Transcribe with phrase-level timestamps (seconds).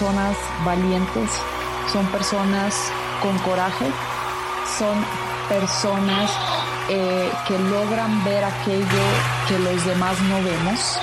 [0.00, 1.30] personas valientes,
[1.92, 2.90] son personas
[3.20, 3.84] con coraje,
[4.78, 5.04] son
[5.46, 6.30] personas
[6.88, 8.86] eh, que logran ver aquello
[9.46, 10.98] que los demás no vemos.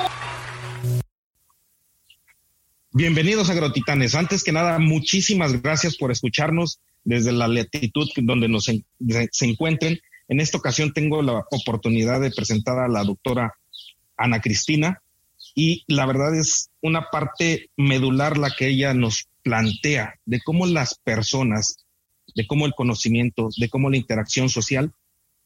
[2.91, 4.15] Bienvenidos agrotitanes.
[4.15, 9.99] Antes que nada, muchísimas gracias por escucharnos desde la latitud donde nos se encuentren.
[10.27, 13.53] En esta ocasión tengo la oportunidad de presentar a la doctora
[14.17, 15.03] Ana Cristina
[15.59, 20.99] y la verdad es una parte medular la que ella nos plantea de cómo las
[20.99, 21.83] personas,
[22.35, 24.93] de cómo el conocimiento, de cómo la interacción social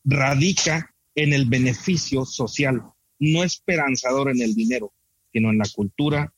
[0.04, 2.84] radica en el beneficio social,
[3.20, 4.92] no esperanzador en el dinero,
[5.32, 6.34] sino en la cultura,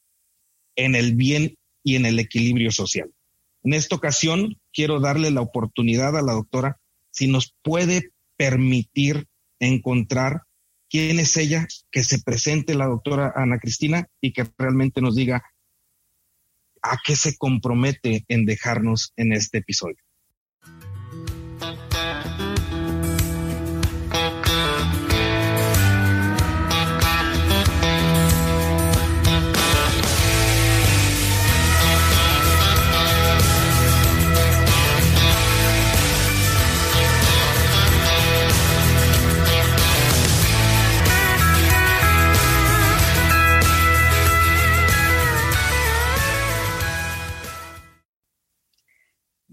[0.76, 3.10] en el bien y en el equilibrio social.
[3.64, 9.26] En esta ocasión quiero darle la oportunidad a la doctora si nos puede permitir
[9.58, 10.44] encontrar
[10.94, 15.44] quién es ella, que se presente la doctora Ana Cristina y que realmente nos diga
[16.84, 20.03] a qué se compromete en dejarnos en este episodio.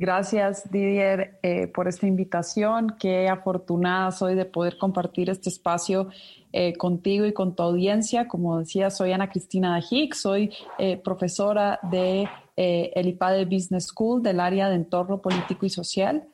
[0.01, 2.97] Gracias, Didier, eh, por esta invitación.
[2.99, 6.09] Qué afortunada soy de poder compartir este espacio
[6.55, 8.27] eh, contigo y con tu audiencia.
[8.27, 12.27] Como decía, soy Ana Cristina Dajic, soy eh, profesora de
[12.57, 16.29] el IPADE Business School del área de entorno político y social.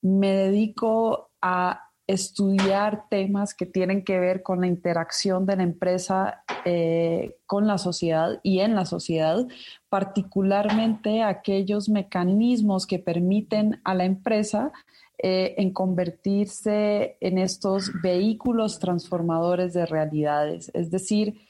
[0.00, 6.44] Me dedico a estudiar temas que tienen que ver con la interacción de la empresa
[6.64, 9.46] eh, con la sociedad y en la sociedad,
[9.88, 14.72] particularmente aquellos mecanismos que permiten a la empresa
[15.18, 21.40] eh, en convertirse en estos vehículos transformadores de realidades, es decir,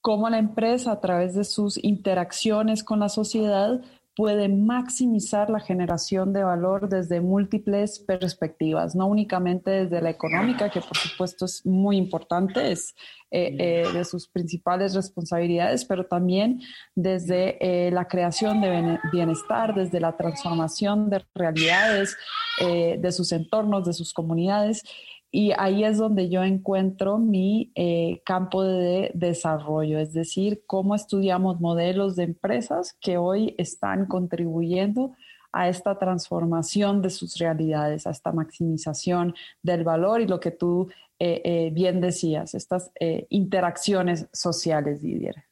[0.00, 3.80] cómo la empresa a través de sus interacciones con la sociedad
[4.18, 10.80] puede maximizar la generación de valor desde múltiples perspectivas, no únicamente desde la económica, que
[10.80, 12.96] por supuesto es muy importante, es
[13.30, 16.60] eh, eh, de sus principales responsabilidades, pero también
[16.96, 22.16] desde eh, la creación de bienestar, desde la transformación de realidades,
[22.60, 24.82] de sus entornos, de sus comunidades.
[25.30, 31.60] Y ahí es donde yo encuentro mi eh, campo de desarrollo, es decir, cómo estudiamos
[31.60, 35.12] modelos de empresas que hoy están contribuyendo
[35.52, 40.88] a esta transformación de sus realidades, a esta maximización del valor y lo que tú
[41.18, 42.90] eh, eh, bien decías, estas
[43.28, 45.44] interacciones sociales, Didier.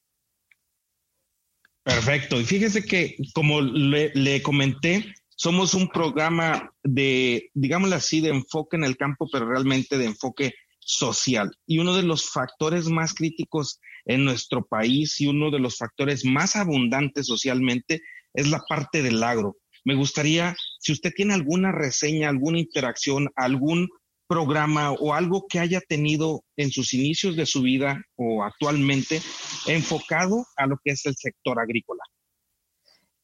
[1.82, 2.40] Perfecto.
[2.40, 5.04] Y fíjese que, como le comenté,
[5.36, 10.54] somos un programa de, digámoslo así, de enfoque en el campo, pero realmente de enfoque
[10.80, 11.50] social.
[11.66, 16.24] Y uno de los factores más críticos en nuestro país y uno de los factores
[16.24, 18.00] más abundantes socialmente
[18.32, 19.56] es la parte del agro.
[19.84, 23.88] Me gustaría, si usted tiene alguna reseña, alguna interacción, algún
[24.28, 29.20] programa o algo que haya tenido en sus inicios de su vida o actualmente
[29.66, 32.02] enfocado a lo que es el sector agrícola.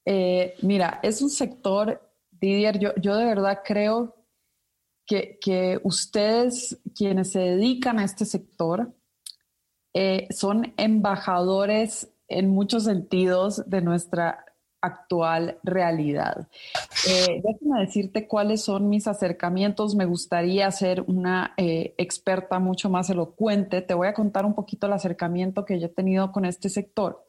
[0.05, 4.17] Eh, mira, es un sector, Didier, yo, yo de verdad creo
[5.07, 8.93] que, que, ustedes, quienes se dedican a este sector,
[9.95, 14.45] eh, son embajadores en muchos sentidos de nuestra
[14.81, 16.49] actual realidad.
[17.07, 19.95] Eh, déjame decirte cuáles son mis acercamientos.
[19.95, 23.83] Me gustaría ser una experta mucho más elocuente.
[23.83, 27.25] Te voy a contar un poquito el acercamiento que yo he tenido con este sector.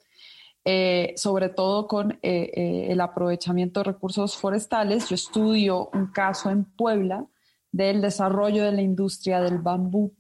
[0.66, 5.10] Eh, sobre todo con eh, eh, el aprovechamiento de recursos forestales.
[5.10, 7.26] Yo estudio un caso en Puebla
[7.70, 10.14] del desarrollo de la industria del bambú.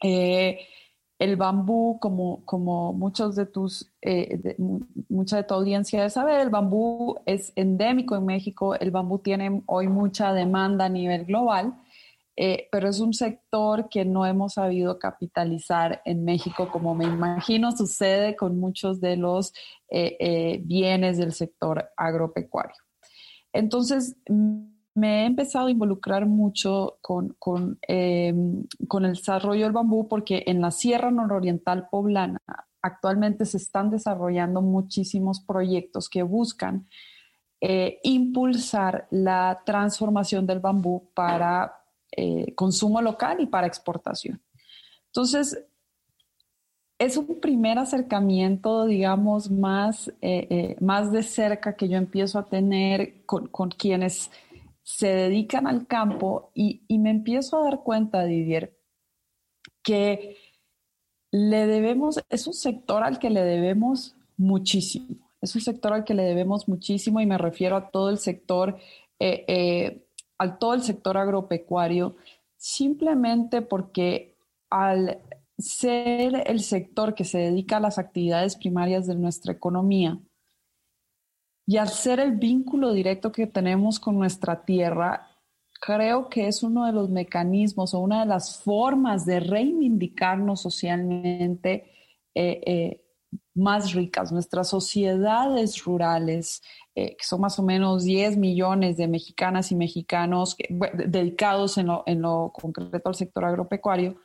[0.00, 3.92] el bambú, como, como muchos de tus,
[5.08, 9.62] mucha de tu audiencia debe saber, el bambú es endémico en México, el bambú tiene
[9.66, 11.74] hoy mucha demanda a nivel global
[12.36, 17.70] eh, pero es un sector que no hemos sabido capitalizar en México, como me imagino
[17.70, 19.52] sucede con muchos de los
[19.88, 22.74] eh, eh, bienes del sector agropecuario.
[23.52, 24.16] Entonces,
[24.96, 27.78] me he empezado a involucrar mucho con, con,
[28.88, 32.40] con el desarrollo del bambú porque en la Sierra Nororiental Poblana
[32.82, 36.88] actualmente se están desarrollando muchísimos proyectos que buscan
[38.02, 41.83] impulsar la transformación del bambú para
[42.16, 44.40] eh, consumo local y para exportación.
[45.06, 45.64] Entonces,
[46.98, 52.46] es un primer acercamiento, digamos, más, eh, eh, más de cerca que yo empiezo a
[52.46, 54.30] tener con, quienes
[54.82, 58.78] se dedican al campo y, y, me empiezo a dar cuenta, Didier,
[59.82, 60.36] que
[61.32, 66.14] le debemos, es un sector al que le debemos muchísimo, es un sector al que
[66.14, 68.78] le debemos muchísimo y me refiero a todo el sector,
[70.38, 72.16] al todo el sector agropecuario,
[72.56, 74.36] simplemente porque
[74.70, 75.20] al
[75.58, 80.18] ser el sector que se dedica a las actividades primarias de nuestra economía
[81.66, 85.28] y al ser el vínculo directo que tenemos con nuestra tierra,
[85.80, 91.90] creo que es uno de los mecanismos o una de las formas de reivindicarnos socialmente
[92.34, 93.03] eh, eh,
[93.54, 94.32] más ricas.
[94.32, 96.62] Nuestras sociedades rurales,
[96.94, 100.56] eh, que son más o menos 10 millones de mexicanas y mexicanos
[100.94, 104.16] dedicados en lo, en lo concreto al sector agropecuario,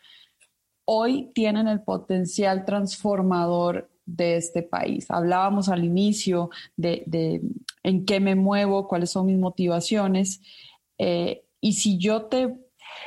[0.85, 5.09] hoy tienen el potencial transformador de este país.
[5.11, 7.41] Hablábamos al inicio de,
[7.83, 10.41] en qué me muevo, cuáles son mis motivaciones.
[10.97, 12.56] Eh, y si yo te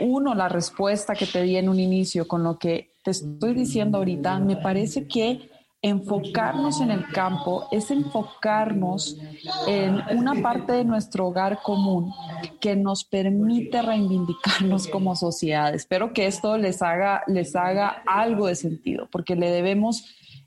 [0.01, 3.99] uno la respuesta que te di en un inicio con lo que te estoy diciendo
[3.99, 5.51] ahorita, me parece que
[5.83, 9.19] enfocarnos en el campo es enfocarnos
[9.67, 12.13] en una parte de nuestro hogar común
[12.61, 15.75] que nos permite reivindicarnos como sociedad.
[15.75, 20.05] Espero que esto les haga, les haga algo de sentido, porque le debemos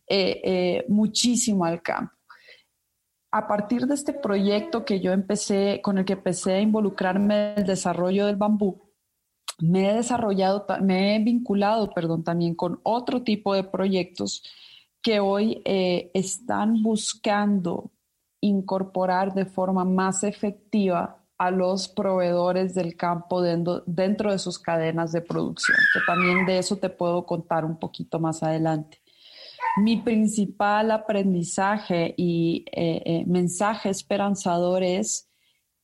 [0.07, 2.13] eh, eh, muchísimo al campo.
[3.31, 7.59] A partir de este proyecto que yo empecé, con el que empecé a involucrarme en
[7.59, 8.85] el desarrollo del bambú,
[9.59, 14.43] me he desarrollado, me he vinculado, perdón, también con otro tipo de proyectos
[15.05, 17.91] que hoy eh, están buscando
[18.41, 25.11] incorporar de forma más efectiva a los proveedores del campo dentro, dentro, de sus cadenas
[25.11, 28.99] de producción, que también de eso te puedo contar un poquito más adelante.
[29.77, 35.29] Mi principal aprendizaje y eh, eh, mensaje esperanzador es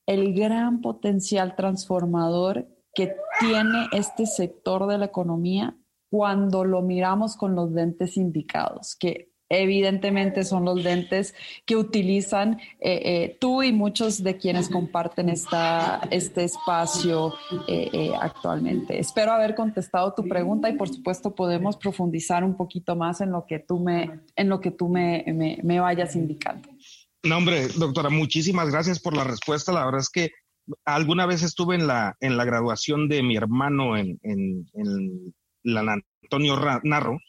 [0.08, 5.78] el gran potencial transformador que tiene este sector de la economía
[6.12, 11.34] cuando lo miramos con los lentes indicados, que evidentemente son los lentes
[11.66, 17.34] que utilizan eh, eh, tú y muchos de quienes comparten esta, este espacio
[17.68, 19.00] eh, actualmente.
[19.00, 23.46] Espero haber contestado tu pregunta y por supuesto podemos profundizar un poquito más en lo
[23.46, 25.24] que tú me, en lo que tú me,
[25.64, 26.70] me, vayas indicando.
[27.24, 29.72] No, hombre, doctora, muchísimas gracias por la respuesta.
[29.72, 30.32] La verdad es que
[30.84, 35.98] alguna vez estuve en la, en la graduación de mi hermano en, en, en la
[36.24, 37.20] Antonio Narro,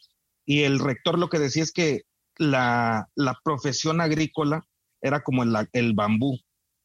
[0.45, 2.01] y el rector lo que decía es que
[2.37, 4.65] la, la profesión agrícola
[5.01, 6.39] era como el, el, bambú.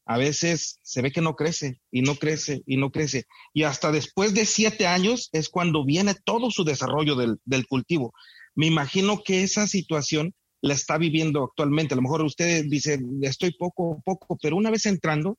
[0.05, 3.25] A veces se ve que no crece y no crece y no crece.
[3.53, 8.13] Y hasta después de siete años es cuando viene todo su desarrollo del, del cultivo.
[8.55, 11.93] Me imagino que esa situación la está viviendo actualmente.
[11.93, 15.37] A lo mejor usted dice, estoy poco, poco, pero una vez entrando,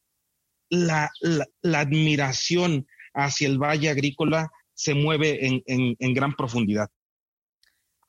[0.71, 4.51] la, la admiración hacia el valle agrícola
[4.81, 6.89] se mueve en, en, gran profundidad.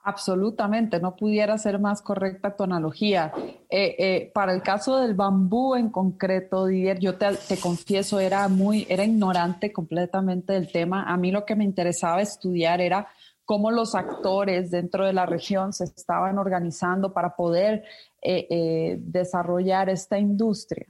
[0.04, 3.34] Absolutamente, no pudiera ser más correcta tu analogía.
[3.70, 8.88] Eh, eh, para el caso del bambú en concreto, Didier, yo te, confieso, era muy,
[8.88, 11.04] era ignorante completamente del tema.
[11.04, 13.10] A mí lo que me interesaba estudiar era
[13.44, 17.84] cómo los actores dentro de la región se estaban organizando para poder
[18.22, 20.88] eh, desarrollar esta industria.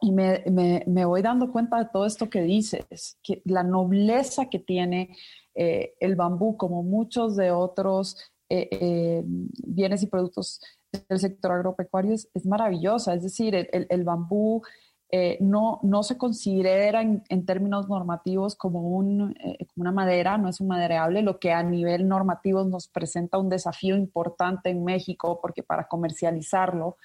[0.00, 0.44] Y me,
[0.86, 5.16] me, voy dando cuenta de todo esto que dices, que la nobleza que tiene
[5.54, 8.18] eh, el bambú, como muchos de otros
[8.50, 10.60] eh, eh, bienes y productos
[11.08, 13.14] del sector agropecuario, es, maravillosa.
[13.14, 14.62] Es decir, el, el bambú
[15.40, 20.60] no, no se considera en, en términos normativos como, un, como una madera, no es
[20.60, 25.62] un madereable, lo que a nivel normativo nos presenta un desafío importante en México, porque
[25.62, 26.98] para comercializarlo,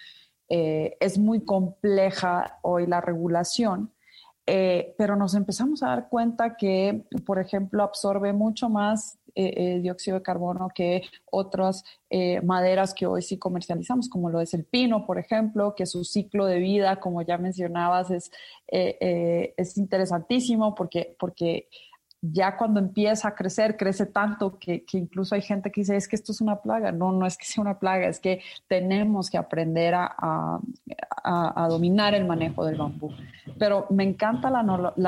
[0.53, 3.93] eh, es muy compleja hoy la regulación,
[4.45, 10.17] eh, pero nos empezamos a dar cuenta que, por ejemplo, absorbe mucho más eh, dióxido
[10.17, 11.85] de carbono que otras
[12.43, 16.45] maderas que hoy sí comercializamos, como lo es el pino, por ejemplo, que su ciclo
[16.45, 18.29] de vida, como ya mencionabas, es,
[18.67, 21.69] es interesantísimo porque, porque
[22.21, 26.15] ya cuando empieza a crecer, crece tanto que, incluso hay gente que dice, es que
[26.15, 26.91] esto es una plaga.
[26.91, 30.59] No, no es que sea una plaga, es que tenemos que aprender a,
[31.69, 33.11] dominar el manejo del bambú.
[33.57, 34.59] Pero me encanta la,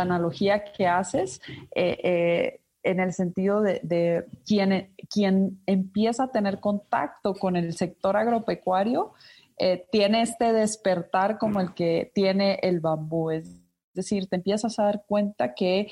[0.01, 1.39] analogía que haces
[1.75, 8.17] eh, eh, en el sentido de, quien, quien empieza a tener contacto con el sector
[8.17, 9.13] agropecuario,
[9.59, 13.29] eh, tiene este despertar como el que tiene el bambú.
[13.29, 13.61] Es
[13.93, 15.91] decir, te empiezas a dar cuenta que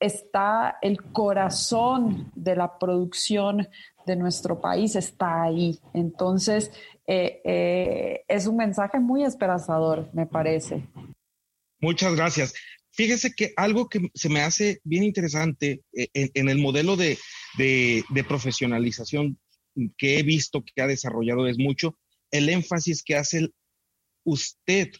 [0.00, 3.68] está el corazón de la producción
[4.06, 5.78] de nuestro país está ahí.
[5.94, 6.72] Entonces,
[7.06, 10.86] eh, eh, es un mensaje muy esperanzador, me parece.
[11.80, 12.54] Muchas gracias.
[12.92, 17.18] Fíjese que algo que se me hace bien interesante eh, en, el modelo de,
[17.56, 19.38] de, profesionalización
[19.96, 21.96] que he visto que ha desarrollado es mucho
[22.30, 23.50] el énfasis que hace
[24.24, 24.90] usted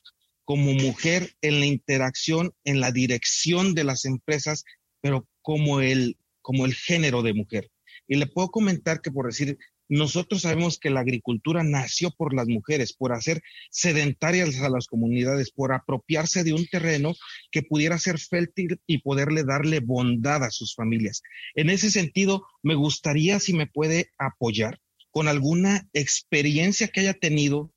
[0.44, 4.64] como mujer en la interacción, en la dirección de las empresas,
[5.00, 7.70] pero como el, como el género de mujer.
[8.06, 9.58] Y le puedo comentar que por decir,
[9.90, 15.50] nosotros sabemos que la agricultura nació por las mujeres, por hacer sedentarias a las comunidades,
[15.50, 17.14] por apropiarse de un terreno
[17.50, 21.22] que pudiera ser fértil y poderle darle bondad a sus familias.
[21.56, 24.78] En ese sentido, me gustaría si me puede apoyar
[25.10, 27.72] con alguna experiencia que haya tenido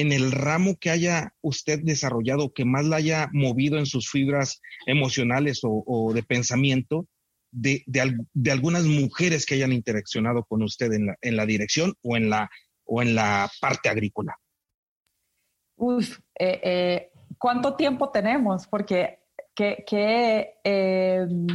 [0.00, 4.60] en el ramo que haya usted desarrollado, que más la haya movido en sus fibras
[4.84, 7.06] emocionales o, de pensamiento,
[7.50, 7.82] de,
[8.50, 12.50] algunas mujeres que hayan interaccionado con usted en la, dirección o en la,
[12.84, 14.36] o en la parte agrícola.
[15.76, 18.66] Uf, eh, eh, ¿cuánto tiempo tenemos?
[18.66, 19.20] Porque
[19.54, 21.46] qué, em,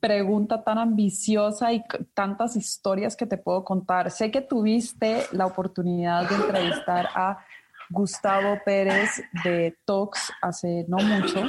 [0.00, 4.10] pregunta tan ambiciosa y tantas historias que te puedo contar.
[4.10, 7.44] Sé que tuviste la oportunidad de entrevistar a
[7.90, 11.42] Gustavo Pérez de Tox hace no mucho.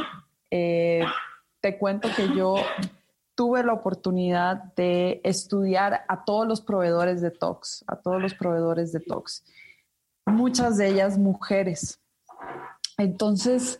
[0.52, 1.04] Eh,
[1.62, 2.56] te cuento que yo
[3.36, 8.92] tuve la oportunidad de estudiar a todos los proveedores de Tox, a todos los proveedores
[8.92, 9.44] de Tox,
[10.26, 12.00] muchas de ellas mujeres.
[12.98, 13.80] Entonces,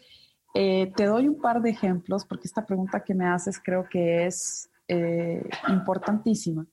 [0.54, 4.26] eh, te doy un par de ejemplos porque esta pregunta que me haces creo que
[4.26, 6.66] es eh, importantísima.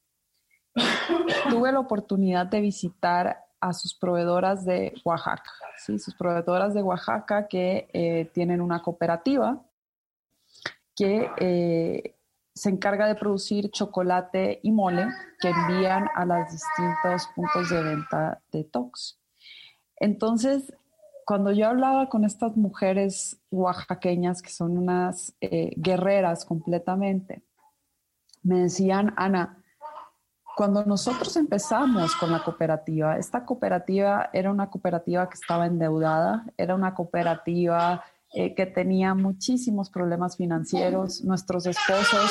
[1.50, 5.97] Tuve la oportunidad de visitar a sus proveedoras de Oaxaca, ¿sí?
[6.00, 9.62] sus proveedoras de Oaxaca que eh, tienen una cooperativa
[10.97, 12.16] que eh,
[12.52, 15.07] se encarga de producir chocolate y mole
[15.40, 19.21] que envían a los distintos puntos de venta de Tox.
[19.97, 20.75] Entonces,
[21.25, 27.45] cuando yo hablaba con estas mujeres oaxaqueñas, que son unas eh, guerreras completamente,
[28.42, 29.62] me decían, Ana,
[30.56, 36.75] cuando nosotros empezamos con la cooperativa, esta cooperativa era una cooperativa que estaba endeudada, era
[36.75, 41.23] una cooperativa eh, que tenía muchísimos problemas financieros.
[41.25, 42.30] Nuestros esposos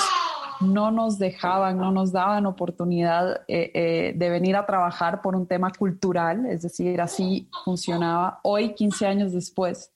[0.62, 5.48] no nos dejaban, no nos daban oportunidad eh, eh, de venir a trabajar por un
[5.48, 8.40] tema cultural, es decir, así funcionaba.
[8.44, 9.92] Hoy, 15 años después,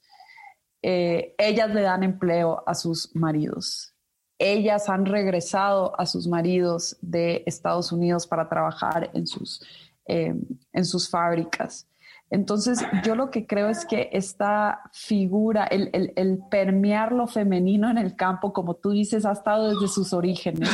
[0.87, 3.94] ellas le dan empleo a sus maridos
[4.39, 9.65] ellas han regresado a sus maridos de Estados Unidos para trabajar en sus,
[10.07, 10.35] eh,
[10.73, 11.87] en sus fábricas.
[12.29, 17.97] Entonces, yo lo que creo es que esta figura, el, el, permear lo femenino en
[17.97, 20.69] el campo, como tú dices, ha estado desde sus orígenes.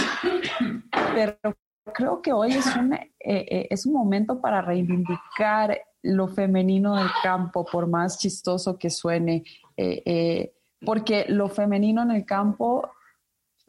[1.13, 1.36] Pero
[1.94, 7.10] creo que hoy es un, eh, eh, es un momento para reivindicar lo femenino del
[7.22, 9.44] campo, por más chistoso que suene,
[10.84, 12.89] porque lo femenino en el campo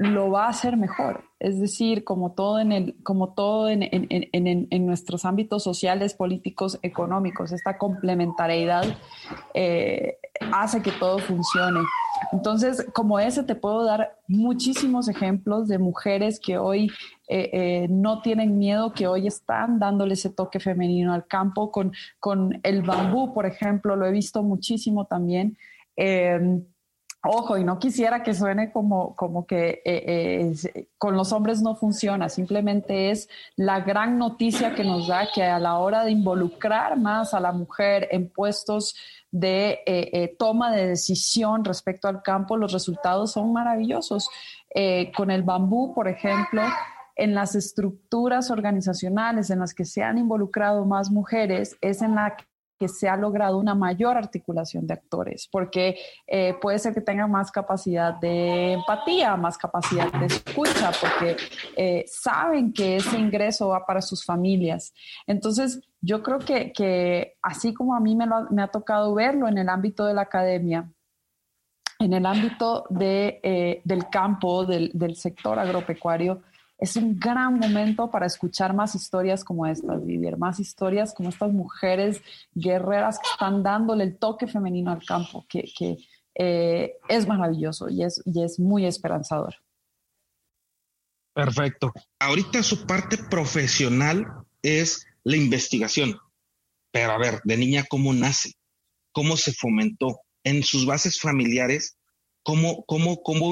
[0.02, 1.24] lo va a hacer mejor.
[1.38, 7.52] Es decir, como todo en, el, como todo en, en, nuestros ámbitos sociales, políticos, económicos,
[7.52, 8.84] esta complementariedad
[9.54, 10.18] eh,
[10.52, 11.80] hace que todo funcione.
[12.32, 16.90] Entonces, como ese, te puedo dar muchísimos ejemplos de mujeres que hoy
[17.28, 21.72] eh, eh, no tienen miedo, que hoy están dándole ese toque femenino al campo.
[21.72, 25.56] Con, con el bambú, por ejemplo, lo he visto muchísimo también.
[27.24, 31.76] Ojo, y no quisiera que suene como, como que eh, eh, con los hombres no
[31.76, 36.98] funciona, simplemente es la gran noticia que nos da que a la hora de involucrar
[36.98, 38.96] más a la mujer en puestos
[39.30, 44.28] de eh, toma de decisión respecto al campo, los resultados son maravillosos.
[45.16, 46.62] con el bambú, por ejemplo,
[47.14, 52.36] en las estructuras organizacionales en las que se han involucrado más mujeres, es en la
[52.36, 52.51] que
[52.82, 57.30] que se ha logrado una mayor articulación de actores, porque eh, puede ser que tengan
[57.30, 61.36] más capacidad de empatía, más capacidad de escucha, porque
[61.76, 64.92] eh, saben que ese ingreso va para sus familias.
[65.28, 68.24] Entonces, yo creo que, que así como a mí me,
[68.60, 70.90] ha tocado verlo en el ámbito de la academia,
[72.00, 76.42] en el ámbito de, eh, del campo, del sector agropecuario,
[76.82, 81.52] es un gran momento para escuchar más historias como estas, vivir más historias como estas
[81.52, 82.20] mujeres
[82.54, 85.64] guerreras que están dándole el toque femenino al campo, que,
[86.34, 89.54] eh, es maravilloso y es, y es muy esperanzador.
[91.32, 91.92] Perfecto.
[92.18, 94.26] Ahorita su parte profesional
[94.60, 96.18] es la investigación.
[96.90, 98.54] Pero a ver, de niña, ¿cómo nace?
[99.12, 100.18] ¿Cómo se fomentó?
[100.42, 101.96] En sus bases familiares,
[102.42, 103.50] ¿cómo, cómo, cómo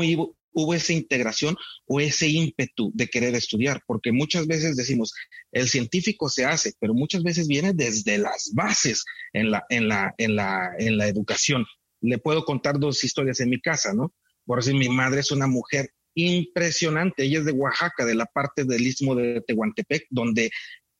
[0.52, 5.12] hubo esa integración o ese ímpetu de querer estudiar, porque muchas veces decimos,
[5.52, 10.14] el científico se hace, pero muchas veces viene desde las bases en la, en la,
[10.18, 11.66] en la, en la educación.
[12.00, 14.14] Le puedo contar dos historias en mi casa, ¿no?
[14.44, 18.64] Por decir, mi madre es una mujer impresionante, ella es de Oaxaca, de la parte
[18.64, 20.50] del istmo de Tehuantepec, donde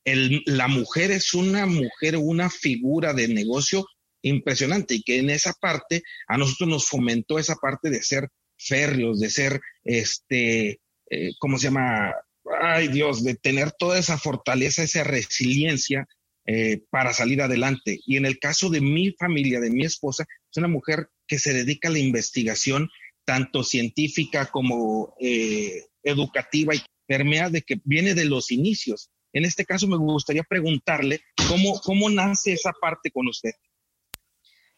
[0.05, 3.85] el, la mujer es una mujer, una figura de negocio
[4.23, 8.29] impresionante y que en esa parte a nosotros nos fomentó esa parte de ser
[8.61, 12.13] férreos, de ser, este, eh, ¿cómo se llama?
[12.61, 16.07] Ay Dios, de tener toda esa fortaleza, esa resiliencia
[16.45, 17.99] eh, para salir adelante.
[18.05, 21.53] Y en el caso de mi familia, de mi esposa, es una mujer que se
[21.53, 22.89] dedica a la investigación,
[23.25, 29.11] tanto científica como eh, educativa y permea de que viene de los inicios.
[29.33, 33.51] En este caso me gustaría preguntarle cómo, cómo nace esa parte con usted.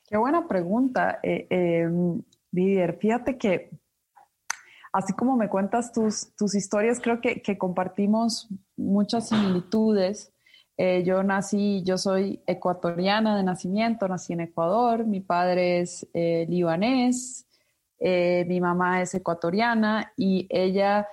[0.06, 2.22] Qué buena pregunta, em,
[2.54, 2.98] Didier.
[3.00, 3.72] Fíjate que
[4.94, 10.32] así como me cuentas tus, tus historias, creo que, compartimos muchas similitudes.
[10.78, 16.46] Eh, yo nací, yo soy ecuatoriana de nacimiento, nací en Ecuador, mi padre es eh,
[16.50, 17.48] libanés,
[18.00, 21.08] mi mamá es ecuatoriana y ella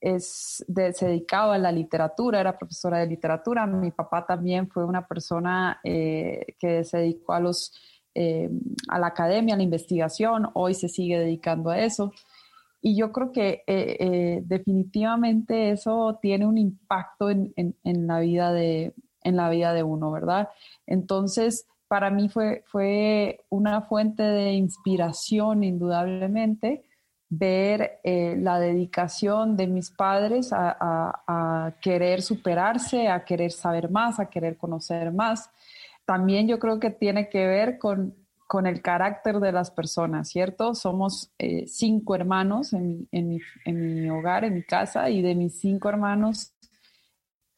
[0.00, 3.66] es se dedicaba a la literatura, era profesora de literatura.
[3.66, 7.72] Mi papá también fue una persona eh, que se dedicó a, los,
[8.14, 8.50] eh,
[8.88, 12.12] a la academia, a la investigación, hoy se sigue dedicando a eso.
[12.82, 18.94] Y yo creo que eh, definitivamente eso tiene un impacto en, en, la vida de,
[19.22, 20.48] en la vida de uno, ¿verdad?
[20.86, 26.84] Entonces, para mí fue, fue una fuente de inspiración, indudablemente
[27.30, 34.28] ver eh, la dedicación de mis padres a, querer superarse, a querer saber más, a
[34.28, 35.48] querer conocer más.
[36.10, 38.16] También yo creo que tiene que ver con,
[38.48, 40.74] con el carácter de las personas, ¿cierto?
[40.74, 45.88] Somos eh, cinco hermanos en en mi hogar, en mi casa, y de mis cinco
[45.88, 46.52] hermanos,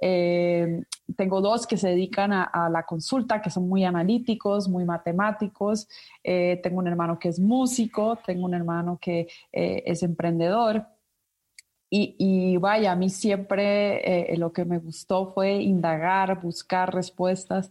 [0.04, 0.82] eh,
[1.16, 5.88] tengo dos que se dedican a, la consulta, que son muy analíticos, muy matemáticos.
[6.22, 10.86] Eh, tengo un hermano que es músico, tengo un hermano que eh, es emprendedor.
[11.94, 17.70] Y, vaya, a mí siempre lo que me gustó fue indagar, buscar respuestas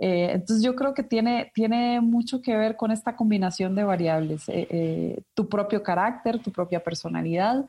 [0.00, 4.48] eh, entonces yo creo que tiene, tiene mucho que ver con esta combinación de variables,
[4.48, 7.66] eh, eh, tu propio carácter, tu propia personalidad,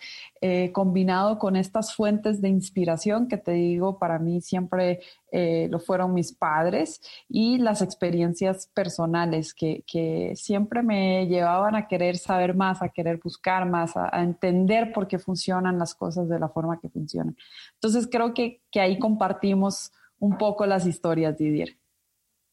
[0.72, 5.00] combinado con estas fuentes de inspiración que te digo, para mí siempre
[5.32, 12.18] lo fueron mis padres y las experiencias personales que, que, siempre me llevaban a querer
[12.18, 16.40] saber más, a querer buscar más, a, a, entender por qué funcionan las cosas de
[16.40, 17.36] la forma que funcionan.
[17.76, 21.79] Entonces creo que, que ahí compartimos un poco las historias, Didier.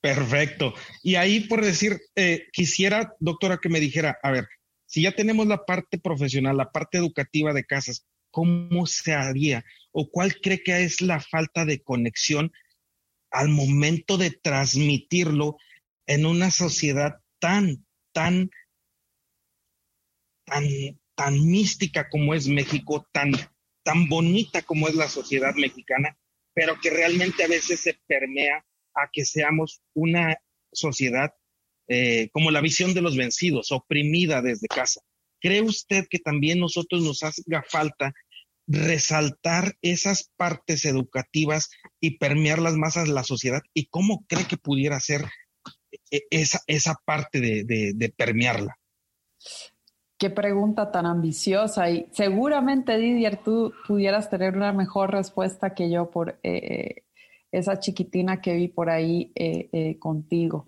[0.01, 0.75] Perfecto.
[1.03, 4.47] Y ahí por decir, eh, quisiera, doctora, que me dijera, a ver,
[4.87, 9.65] si ya tenemos la parte profesional, la parte educativa de casas, ¿cómo se haría?
[9.93, 12.53] ¿O cuál cree que es la falta de conexión
[13.31, 15.57] al momento de transmitirlo
[16.07, 18.51] en una sociedad tan, tan,
[20.45, 20.65] tan,
[21.15, 23.33] tan mística como es México, tan,
[23.83, 26.19] tan bonita como es la sociedad mexicana,
[26.53, 28.66] pero que realmente a veces se permea
[28.97, 30.37] a que seamos una
[30.73, 31.31] sociedad
[31.89, 35.03] eh, como la visión de los vencidos, oprimida desde casa.
[35.41, 38.13] ¿Cree usted que también nosotros nos haga falta
[38.67, 43.63] resaltar esas partes educativas y permearlas más a la sociedad?
[43.73, 45.27] ¿Y cómo cree que pudiera ser
[46.11, 48.77] eh, esa, esa parte de, permearla?
[50.19, 56.11] Qué pregunta tan ambiciosa y seguramente Didier tú pudieras tener una mejor respuesta que yo
[56.11, 57.05] por eh,
[57.59, 60.67] esa chiquitina que vi por ahí eh, eh, contigo.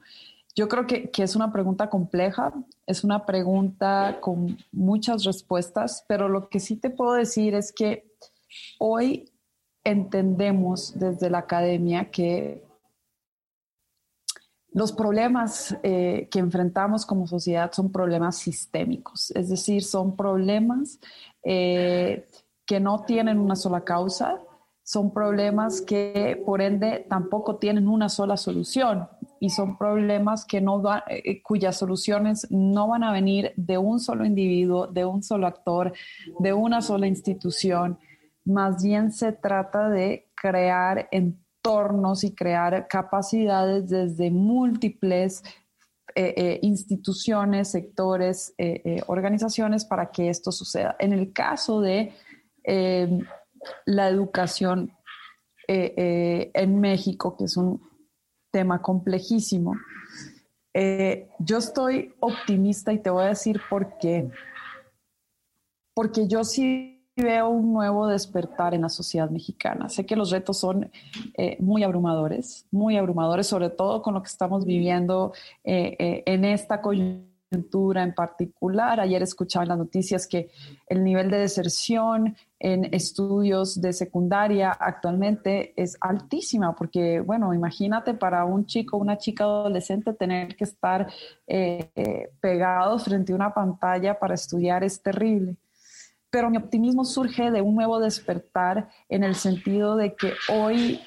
[0.55, 2.53] Yo creo que, es una pregunta compleja,
[2.87, 8.11] es una pregunta con muchas respuestas, pero lo que sí te puedo decir es que
[8.79, 9.31] hoy
[9.85, 12.65] entendemos desde la academia que
[14.73, 20.99] los problemas eh, que enfrentamos como sociedad son problemas sistémicos, es decir, son problemas
[21.43, 24.39] que no tienen una sola causa,
[24.89, 29.07] son problemas que por ende tampoco tienen una sola solución
[29.39, 34.25] y son problemas que no eh, cuyas soluciones no van a venir de un solo
[34.25, 35.93] individuo, de un solo actor,
[36.39, 37.99] de una sola institución.
[38.47, 45.45] Más bien se trata de crear entornos y crear capacidades desde múltiples
[46.15, 48.55] eh, eh, instituciones, sectores,
[49.07, 50.97] organizaciones para que esto suceda.
[50.99, 52.15] En el caso de
[53.85, 54.93] la educación
[55.67, 57.81] eh, eh, en México, que es un
[58.51, 59.75] tema complejísimo.
[59.75, 59.81] yo
[60.73, 64.31] eh, yo estoy optimista y te voy a decir por qué.
[65.95, 69.89] porque yo sí veo un nuevo despertar en la sociedad mexicana.
[69.89, 70.91] Sé que los retos son
[71.59, 75.33] muy abrumadores, muy abrumadores, sobre todo con lo que estamos viviendo
[75.65, 79.01] en esta coyuntura en particular.
[79.01, 80.51] Ayer escuchaba en las noticias que
[80.87, 88.45] el nivel de deserción en estudios de secundaria actualmente es altísima, porque, bueno, imagínate para
[88.45, 91.09] un chico, una chica adolescente tener que estar
[92.41, 95.57] pegados frente a una pantalla para estudiar es terrible
[96.31, 101.01] pero mi optimismo surge de un nuevo despertar en el sentido de que hoy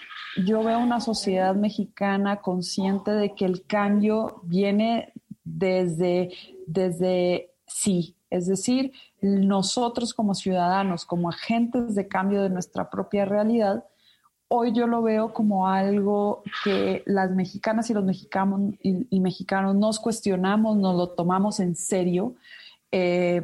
[0.46, 6.32] yo veo una sociedad mexicana consciente de que el cambio viene desde,
[6.68, 13.86] desde sí, es decir, nosotros como ciudadanos, como agentes de cambio de nuestra propia realidad,
[14.48, 20.00] hoy yo lo veo como algo que las mexicanas y los mexicanos, y, mexicanos nos
[20.00, 22.36] cuestionamos, nos lo tomamos en serio.
[22.92, 23.42] Eh,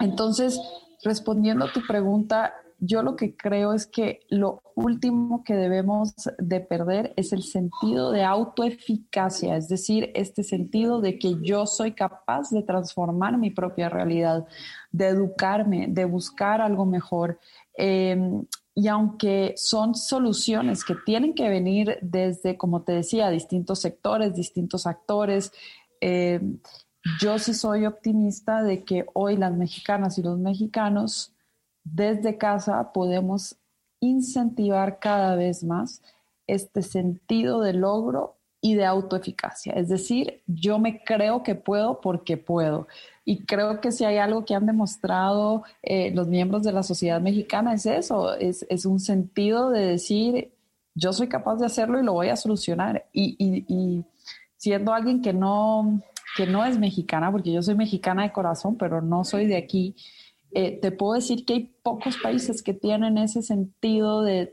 [0.00, 0.58] entonces,
[1.04, 6.60] respondiendo a tu pregunta, yo lo que creo es que lo último que debemos de
[6.60, 12.50] perder es el sentido de autoeficacia, es decir, este sentido de que yo soy capaz
[12.50, 14.46] de transformar mi propia realidad,
[14.92, 17.38] de educarme, de buscar algo mejor.
[17.76, 24.34] Em, y aunque son soluciones que tienen que venir desde, como te decía, distintos sectores,
[24.34, 25.50] distintos actores,
[26.00, 26.58] em,
[27.20, 31.35] yo sí soy optimista de que hoy las mexicanas y los mexicanos
[31.92, 33.56] desde casa podemos
[34.00, 36.02] incentivar cada vez más
[36.46, 39.72] este sentido de logro y de autoeficacia.
[39.74, 42.88] Es decir, yo me creo que puedo porque puedo.
[43.24, 47.20] Y creo que si hay algo que han demostrado eh, los miembros de la sociedad
[47.20, 50.52] mexicana es eso, es, un sentido de decir,
[50.94, 53.06] yo soy capaz de hacerlo y lo voy a solucionar.
[53.12, 54.04] y
[54.56, 56.00] siendo alguien que no,
[56.36, 59.94] que no es mexicana, porque yo soy mexicana de corazón, pero no soy de aquí,
[60.58, 64.50] eh, te puedo decir que hay pocos países que tienen ese sentido de,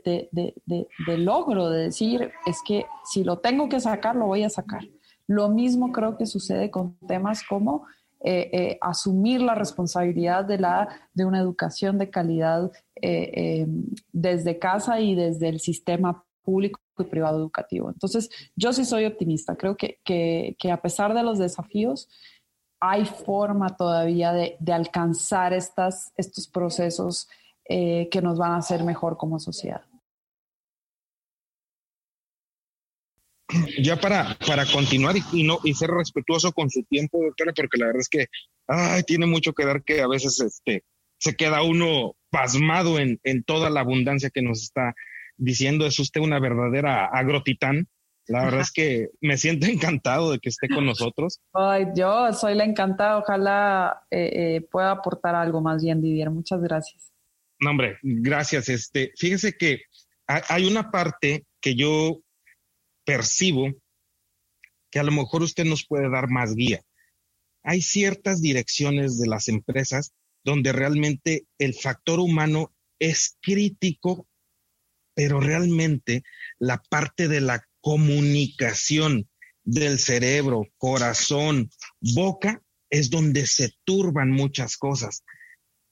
[1.16, 4.82] logro, de decir, es que si lo tengo que sacar, lo voy a sacar.
[5.26, 7.86] Lo mismo creo que sucede con temas como
[8.22, 12.70] eh, eh, asumir la responsabilidad de, la, de una educación de calidad
[14.12, 17.88] desde casa y desde el sistema público y privado educativo.
[17.88, 19.56] Entonces, yo sí soy optimista.
[19.56, 22.08] Creo que, que, a pesar de los desafíos,
[22.86, 27.28] hay forma todavía de, alcanzar estos procesos
[27.66, 29.82] eh, que nos van a hacer mejor como sociedad.
[33.82, 37.86] Ya para, para continuar y, no, y ser respetuoso con su tiempo, doctora, porque la
[37.86, 38.26] verdad es que
[39.06, 40.84] tiene mucho que dar que a veces este,
[41.18, 44.94] se queda uno pasmado en, en toda la abundancia que nos está
[45.36, 47.88] diciendo es usted una verdadera agrotitán.
[48.26, 51.40] La verdad es que me siento encantado de que esté con nosotros.
[51.52, 53.18] Ay, yo soy la encantada.
[53.18, 56.30] Ojalá eh, eh, pueda aportar algo más bien, Didier.
[56.30, 57.12] Muchas gracias.
[57.60, 58.68] No, hombre, gracias.
[58.68, 59.82] Este, fíjese que
[60.26, 62.20] hay una parte que yo
[63.04, 63.72] percibo
[64.90, 66.80] que a lo mejor usted nos puede dar más guía.
[67.62, 70.12] Hay ciertas direcciones de las empresas
[70.44, 74.26] donde realmente el factor humano es crítico
[75.14, 76.24] pero realmente
[76.58, 79.28] la parte de la comunicación
[79.62, 81.68] del cerebro, corazón,
[82.00, 85.22] boca, es donde se turban muchas cosas.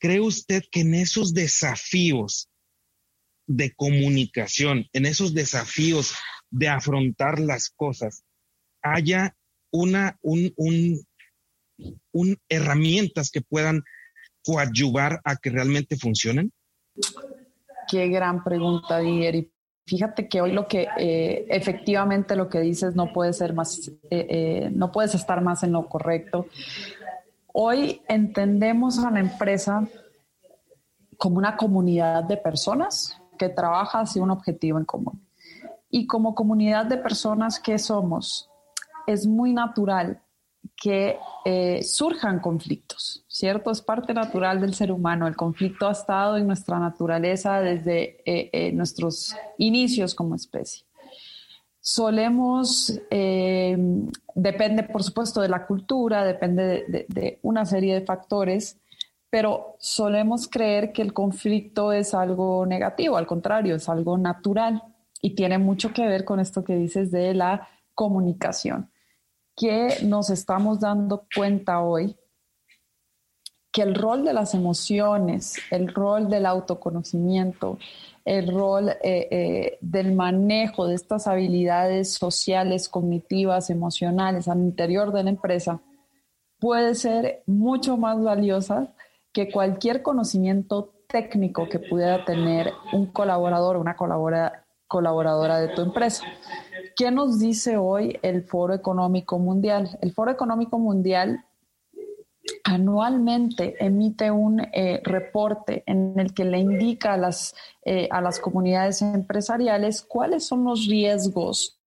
[0.01, 2.49] ¿Cree usted que en esos desafíos
[3.47, 6.15] de comunicación, en esos desafíos
[6.51, 8.25] de afrontar las cosas,
[8.81, 9.37] haya
[9.71, 11.07] una, un, un,
[12.11, 13.83] un herramientas que puedan
[14.43, 16.55] coadyuvar a que realmente funcionen?
[17.91, 19.35] Qué gran pregunta, Didier.
[19.35, 19.52] Y
[19.87, 23.97] fíjate que hoy lo que eh, efectivamente lo que dices no puede ser más, eh,
[24.11, 26.47] eh, no puedes estar más en lo correcto.
[27.53, 29.87] Hoy entendemos a la empresa
[31.18, 35.27] como una comunidad de personas que trabaja hacia un objetivo en común.
[35.90, 38.49] Y como comunidad de personas que somos,
[39.07, 40.22] es muy natural
[40.77, 43.70] que eh, surjan conflictos, ¿cierto?
[43.70, 45.27] Es parte natural del ser humano.
[45.27, 50.85] El conflicto ha estado en nuestra naturaleza desde eh, eh, nuestros inicios como especie.
[51.85, 58.79] Solemos, depende por supuesto de la cultura, depende de, de una serie de factores,
[59.29, 64.81] pero solemos creer que el conflicto es algo negativo, al contrario, es algo natural
[65.20, 68.92] y tiene mucho que ver con esto que dices de la comunicación
[69.57, 72.17] que nos estamos dando cuenta hoy
[73.73, 77.79] que el rol de las emociones, el rol del autoconocimiento,
[78.25, 85.25] el rol eh, eh, del manejo de estas habilidades sociales, cognitivas, emocionales al interior de
[85.25, 85.81] la empresa
[86.61, 88.95] puede ser mucho más valiosa
[89.33, 94.62] que cualquier conocimiento técnico que pudiera tener un colaborador una colaboradora
[95.01, 96.25] de tu empresa.
[96.97, 99.99] ¿Qué nos dice hoy el Foro Económico Mundial?
[100.03, 101.45] El Foro Económico Mundial
[102.65, 108.39] anualmente emite un eh, reporte en el que le indica a las, eh, a las
[108.39, 111.79] comunidades empresariales cuáles son los riesgos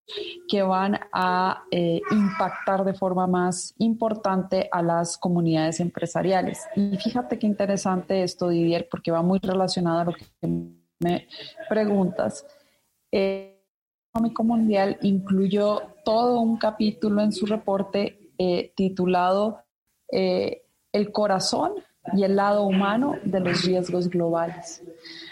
[0.48, 6.62] que van a eh, impactar de forma más importante a las comunidades empresariales.
[6.76, 10.26] Y fíjate qué interesante esto, Didier, porque va muy relacionado a lo que
[11.00, 11.28] me
[11.68, 12.46] preguntas.
[13.16, 13.54] El
[14.10, 18.20] Económico Mundial incluyó todo un capítulo en su reporte
[18.76, 19.64] titulado
[20.12, 21.74] eh, el corazón
[22.14, 24.84] y el lado humano de los riesgos globales.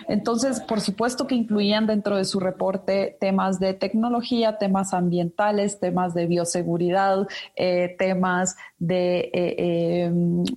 [0.07, 6.13] Entonces, por supuesto que incluían dentro de su reporte temas de tecnología, temas ambientales, temas
[6.13, 10.11] de bioseguridad, eh, temas de eh,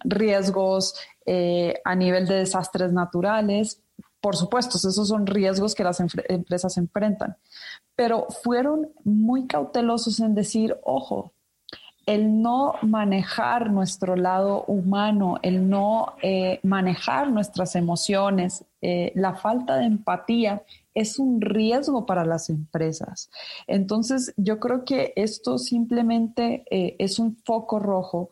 [0.04, 0.94] riesgos
[1.84, 3.82] a nivel de desastres naturales.
[4.26, 7.36] Por supuesto, esos son riesgos que las empresas enfrentan,
[7.94, 11.32] pero fueron muy cautelosos en decir, ojo,
[12.06, 19.76] el no manejar nuestro lado humano, el no eh, manejar nuestras emociones, eh, la falta
[19.76, 23.30] de empatía es un riesgo para las empresas.
[23.68, 28.30] Entonces, yo creo que esto simplemente eh, es un foco rojo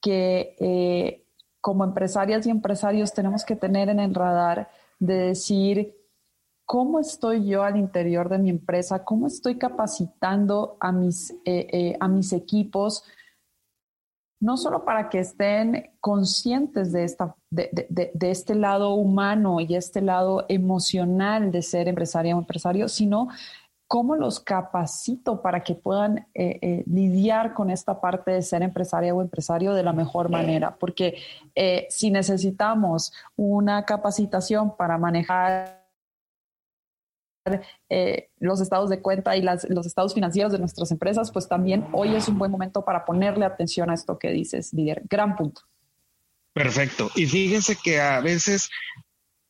[0.00, 1.22] que
[1.60, 5.94] como empresarias y empresarios tenemos que tener en el radar de decir,
[6.64, 9.04] ¿cómo estoy yo al interior de mi empresa?
[9.04, 11.34] ¿Cómo estoy capacitando a mis,
[12.00, 13.04] a mis equipos?
[14.40, 20.44] no solo para que estén conscientes de, esta, de, este lado humano y este lado
[20.48, 23.28] emocional de ser empresaria o empresario, sino
[23.88, 29.14] cómo los capacito para que puedan eh, eh, lidiar con esta parte de ser empresaria
[29.14, 30.76] o empresario de la mejor manera.
[30.76, 31.18] Porque
[31.54, 35.84] eh, si necesitamos una capacitación para manejar
[38.40, 42.26] los estados de cuenta y los estados financieros de nuestras empresas, pues también hoy es
[42.26, 45.02] un buen momento para ponerle atención a esto que dices, líder.
[45.08, 45.60] Gran punto.
[46.52, 47.08] Perfecto.
[47.14, 48.68] Y fíjense que a veces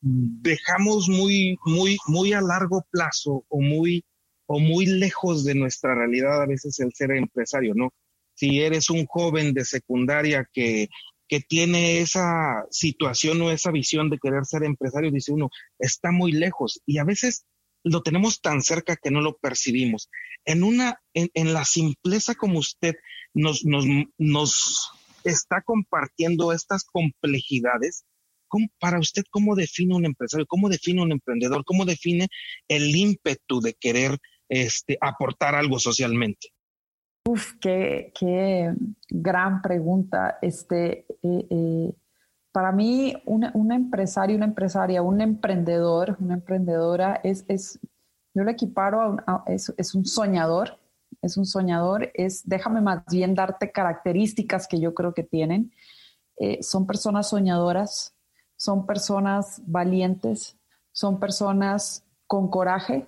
[0.01, 4.05] dejamos muy, muy, muy a largo plazo o muy,
[4.47, 7.93] o muy lejos de nuestra realidad a veces el ser empresario, ¿no?
[8.33, 10.89] Si eres un joven de secundaria que,
[11.27, 16.31] que tiene esa situación o esa visión de querer ser empresario, dice uno, está muy
[16.31, 16.81] lejos.
[16.85, 17.45] Y a veces
[17.83, 20.09] lo tenemos tan cerca que no lo percibimos.
[20.45, 22.95] En una, en, la simpleza como usted
[23.33, 23.85] nos, nos,
[24.17, 24.91] nos
[25.23, 28.05] está compartiendo estas complejidades,
[28.79, 30.45] para usted, ¿cómo define un empresario?
[30.47, 31.65] ¿Cómo define un emprendedor?
[31.65, 32.29] ¿Cómo define
[32.69, 34.17] el ímpetu de querer
[34.49, 36.49] este, aportar algo socialmente?
[37.27, 38.73] Uf, qué, qué
[39.09, 40.39] gran pregunta.
[40.41, 41.93] Este, eh, eh,
[42.51, 47.79] para mí, un empresario, una empresaria, un emprendedor, una emprendedora es, es
[48.37, 50.77] yo lo equiparo a, es, un soñador,
[51.23, 55.71] es un soñador, es, déjame más bien darte características que yo creo que tienen.
[56.37, 58.15] Eh, son personas soñadoras,
[58.55, 60.55] son personas valientes,
[60.91, 63.07] son personas con coraje,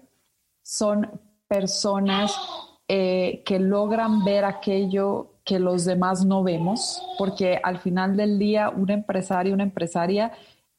[0.63, 2.39] son personas
[2.87, 8.69] eh, que logran ver aquello que los demás no vemos, porque al final del día
[8.69, 10.31] un empresario, una empresaria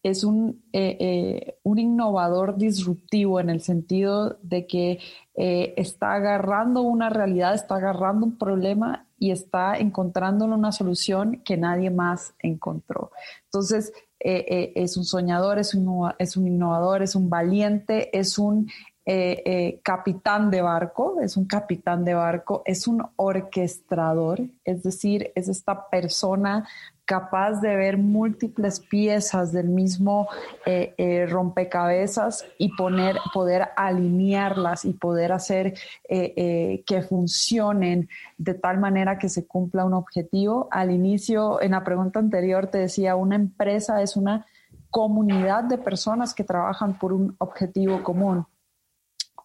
[0.03, 4.99] es un, eh, eh, un innovador disruptivo en el sentido de que
[5.37, 11.91] está agarrando una realidad, está agarrando un problema y está encontrándole una solución que nadie
[11.91, 13.11] más encontró.
[13.47, 18.69] Entonces, es un soñador, es un, es un innovador, es un valiente, es un
[19.13, 25.33] eh, eh, capitán de barco, es un capitán de barco, es un orquestador, es decir,
[25.35, 26.69] es esta persona
[27.07, 30.29] capaz de ver múltiples piezas del mismo
[30.65, 35.75] eh, rompecabezas y poner, poder alinearlas y poder hacer
[36.09, 40.69] que funcionen de tal manera que se cumpla un objetivo.
[40.71, 44.47] Al inicio, en la pregunta anterior, te decía, una empresa es una
[44.89, 48.47] comunidad de personas que trabajan por un objetivo común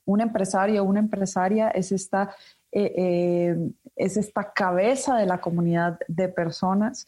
[0.05, 2.35] un empresario o una empresaria es esta,
[2.71, 7.07] eh, eh, es esta cabeza de la comunidad de personas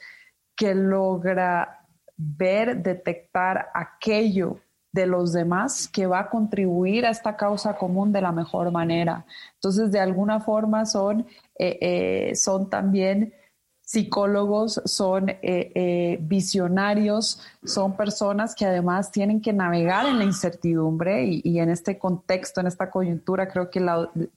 [0.56, 4.60] que logra ver, detectar aquello
[4.92, 9.26] de los demás que va a contribuir a esta causa común de la mejor manera.
[9.56, 11.28] Entonces, de alguna forma son,
[11.60, 13.34] eh, son también
[13.88, 21.24] psicólogos, son eh, eh, visionarios, son personas que además tienen que navegar en la incertidumbre
[21.24, 23.80] y, en este contexto, en esta coyuntura, creo que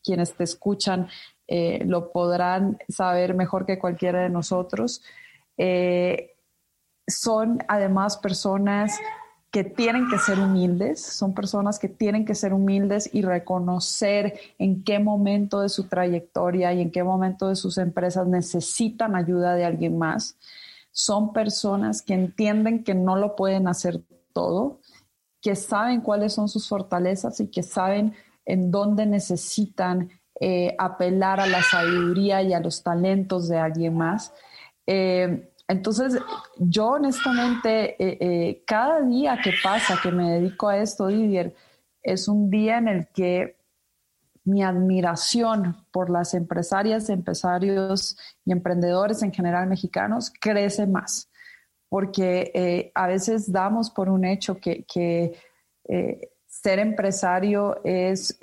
[0.04, 1.08] quienes te escuchan
[1.48, 5.02] eh, lo podrán saber mejor que cualquiera de nosotros.
[7.08, 9.00] son además personas
[9.50, 14.84] que tienen que ser humildes, son personas que tienen que ser humildes y reconocer en
[14.84, 19.64] qué momento de su trayectoria y en qué momento de sus empresas necesitan ayuda de
[19.64, 20.36] alguien más.
[20.92, 24.00] Son personas que entienden que no lo pueden hacer
[24.32, 24.80] todo,
[25.40, 30.10] que saben cuáles son sus fortalezas y que saben en dónde necesitan
[30.40, 34.32] eh, apelar a la sabiduría y a los talentos de alguien más.
[34.86, 36.18] Eh, entonces,
[36.59, 41.54] yo honestamente, eh, eh, cada día que pasa que me dedico a esto, Didier,
[42.02, 43.56] es un día en el que
[44.42, 51.30] mi admiración por las empresarias, empresarios y emprendedores en general mexicanos crece más,
[51.88, 55.38] porque eh, a veces damos por un hecho que, que
[56.46, 58.38] ser empresario es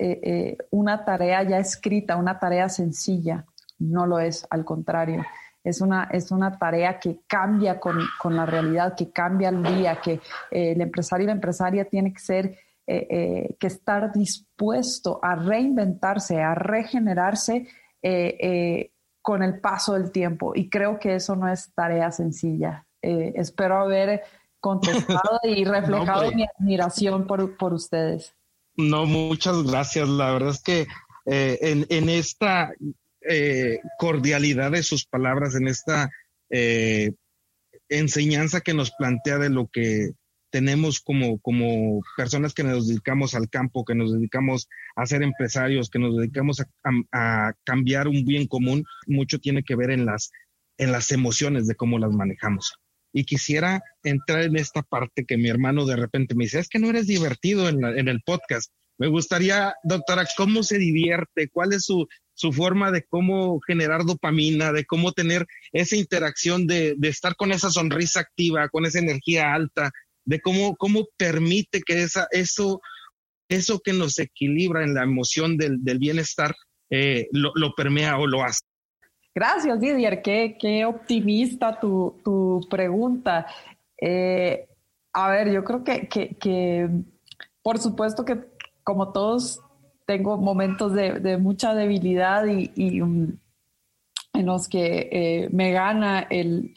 [0.70, 3.46] una tarea ya escrita, una tarea sencilla.
[3.78, 5.24] No lo es, al contrario
[5.68, 7.98] es una, es una tarea que cambia con,
[8.34, 10.14] la realidad, que cambia el día, que
[10.50, 15.34] eh, el empresario y la empresaria tiene que ser, eh, eh, que estar dispuesto a
[15.34, 17.68] reinventarse, a regenerarse
[19.20, 20.52] con el paso del tiempo.
[20.54, 22.86] Y creo que eso no es tarea sencilla.
[23.02, 24.22] espero haber
[24.60, 28.34] contestado y reflejado mi admiración por, por, ustedes.
[28.76, 30.08] No, muchas gracias.
[30.08, 30.86] La verdad es que
[31.26, 32.72] en, en, esta
[33.22, 36.10] eh, cordialidad de sus palabras, en esta
[36.50, 37.12] eh,
[37.88, 40.12] enseñanza que nos plantea de lo que
[40.50, 45.90] tenemos como, como personas que nos dedicamos al campo, que nos dedicamos a ser empresarios,
[45.90, 46.62] que nos dedicamos
[47.12, 50.30] a, cambiar un bien común, mucho tiene que ver en las,
[50.78, 52.74] en las emociones de cómo las manejamos.
[53.12, 56.78] Y quisiera entrar en esta parte que mi hermano de repente me dice, es que
[56.78, 58.72] no eres divertido en, en el podcast.
[58.98, 62.06] Me gustaría, doctora, cómo se divierte, cuál es su,
[62.38, 67.68] su forma de cómo generar dopamina, de cómo tener esa interacción, de, estar con esa
[67.68, 69.90] sonrisa activa, con esa energía alta,
[70.24, 72.80] de cómo, cómo permite que esa, eso,
[73.48, 76.54] eso que nos equilibra en la emoción del, bienestar
[76.90, 78.60] eh, lo, permea o lo hace.
[79.34, 80.22] Gracias, Didier.
[80.22, 83.46] Qué, qué optimista tu, pregunta.
[84.00, 84.68] Eh,
[85.12, 86.88] a ver, yo creo que, que,
[87.64, 88.38] por supuesto que
[88.84, 89.60] como todos
[90.08, 93.36] tengo momentos de, mucha debilidad y, um,
[94.32, 96.74] en los que eh, me gana el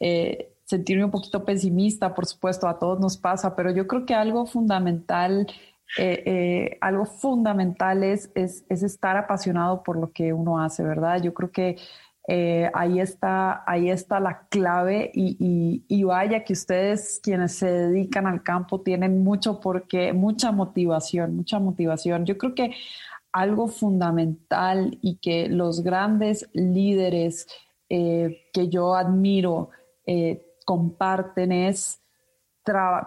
[0.00, 4.14] eh, sentirme un poquito pesimista, por supuesto, a todos nos pasa, pero yo creo que
[4.14, 5.46] algo fundamental,
[5.96, 11.22] eh, algo fundamental es, es, estar apasionado por lo que uno hace, ¿verdad?
[11.22, 11.78] Yo creo que
[12.26, 18.42] eh, ahí, está, ahí está la clave y, vaya que ustedes quienes se dedican al
[18.42, 22.24] campo tienen mucho porque, mucha motivación, mucha motivación.
[22.24, 22.74] Yo creo que
[23.32, 27.46] algo fundamental y que los grandes líderes
[27.88, 29.70] eh, que yo admiro
[30.06, 32.00] eh, comparten es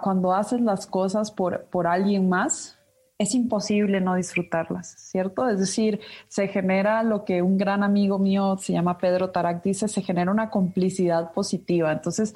[0.03, 2.76] cuando haces las cosas por, por alguien más,
[3.19, 5.49] es imposible no disfrutarlas, ¿cierto?
[5.49, 9.87] Es decir, se genera lo que un gran amigo mío, se llama Pedro Tarak, dice,
[9.87, 11.91] se genera una complicidad positiva.
[11.91, 12.35] Entonces,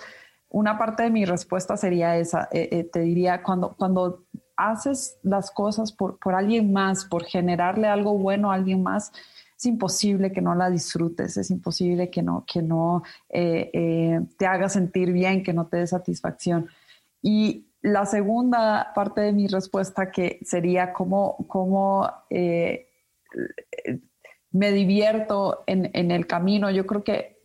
[0.49, 4.25] una parte de mi respuesta sería esa, eh, eh, te diría, cuando, cuando
[4.57, 9.11] haces las cosas por, por alguien más, por generarle algo bueno a alguien más,
[9.55, 14.67] es imposible que no la disfrutes, es imposible que no, que no eh, te haga
[14.67, 16.67] sentir bien, que no te dé satisfacción.
[17.21, 22.87] Y la segunda parte de mi respuesta que sería cómo, cómo eh,
[24.51, 26.69] me divierto en, el camino.
[26.69, 27.39] Yo creo que,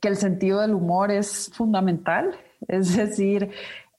[0.00, 2.36] que, el sentido del humor es fundamental,
[2.68, 3.50] es decir,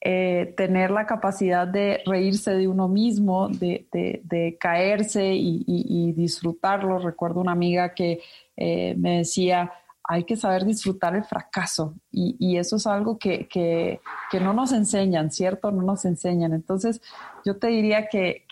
[0.02, 6.98] eh, tener la capacidad de reírse de uno mismo, de, caerse y, disfrutarlo.
[6.98, 8.20] Recuerdo una amiga que
[8.56, 9.72] eh, me decía,
[10.04, 14.00] hay que saber disfrutar el fracaso y, eso es algo que,
[14.40, 15.70] no nos enseñan, ¿cierto?
[15.70, 16.52] No nos enseñan.
[16.52, 17.00] Entonces,
[17.44, 18.46] yo te diría que,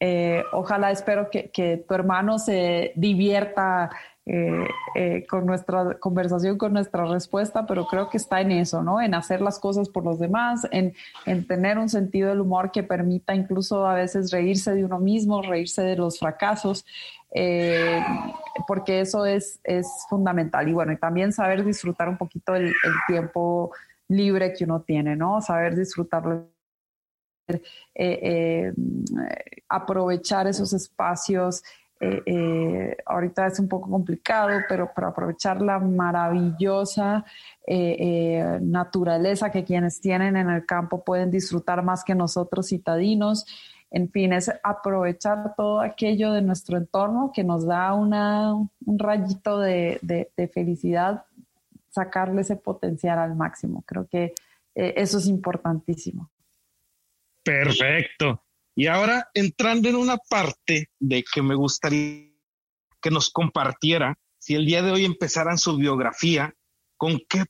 [0.00, 3.90] eh, ojalá espero que, tu hermano se divierta
[4.26, 9.02] eh, eh, con nuestra conversación, con nuestra respuesta, pero creo que está en eso, ¿no?
[9.02, 10.94] En hacer las cosas por los demás, en,
[11.26, 15.42] en tener un sentido del humor que permita incluso a veces reírse de uno mismo,
[15.42, 16.86] reírse de los fracasos.
[17.34, 18.00] Eh,
[18.66, 20.66] porque eso es, es fundamental.
[20.70, 22.72] Y bueno, y también saber disfrutar un poquito el,
[23.06, 23.72] tiempo
[24.08, 25.42] libre que uno tiene, ¿no?
[25.42, 26.48] Saber disfrutarlo.
[29.68, 31.62] Aprovechar esos espacios.
[33.06, 37.24] Ahorita es un poco complicado, pero para aprovechar la maravillosa
[38.60, 43.46] naturaleza que quienes tienen en el campo pueden disfrutar más que nosotros citadinos.
[43.94, 49.60] En fin, es aprovechar todo aquello de nuestro entorno que nos da una, un rayito
[49.60, 50.00] de,
[50.52, 51.24] felicidad
[51.90, 53.84] sacarle ese potencial al máximo.
[53.86, 54.34] Creo que
[54.74, 56.28] eh, eso es importantísimo.
[57.44, 58.43] Perfecto.
[58.76, 62.32] Y ahora entrando en una parte de que me gustaría
[63.00, 66.52] que nos compartiera, si el día de hoy empezaran su biografía,
[66.96, 67.44] ¿con qué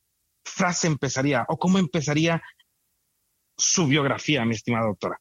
[0.45, 2.43] frase empezaría o cómo empezaría
[3.57, 5.19] su biografía, mi estimada doctora?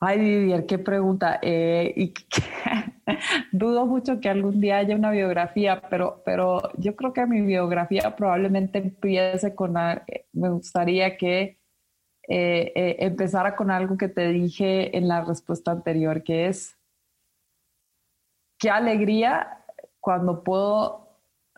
[0.00, 1.38] Ay, Vivier, qué pregunta.
[1.42, 2.14] Eh, y
[3.52, 8.16] dudo mucho que algún día haya una biografía, pero, pero yo creo que mi biografía
[8.16, 11.59] probablemente empiece con, me gustaría que
[12.32, 16.76] eh, eh, empezara con algo que te dije en la respuesta anterior, que es,
[18.56, 19.64] qué alegría
[19.98, 21.08] cuando puedo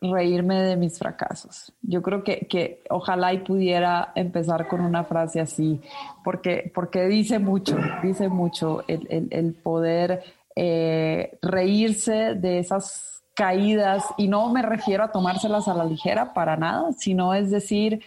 [0.00, 1.74] reírme de mis fracasos.
[1.82, 5.78] Yo creo que, que, ojalá y pudiera empezar con una frase así,
[6.24, 10.24] porque, porque dice mucho, dice mucho el, el, poder
[10.56, 16.56] eh, reírse de esas caídas y no me refiero a tomárselas a la ligera para
[16.56, 18.02] nada, sino es decir,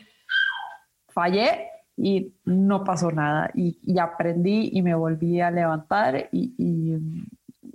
[1.09, 6.97] fallé y no pasó nada y, aprendí y me volví a levantar y,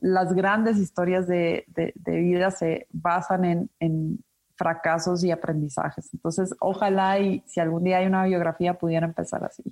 [0.02, 1.66] las grandes historias de,
[2.06, 4.24] vida se basan en,
[4.56, 6.12] fracasos y aprendizajes.
[6.12, 9.62] Entonces, ojalá y si algún día hay una biografía pudiera empezar así.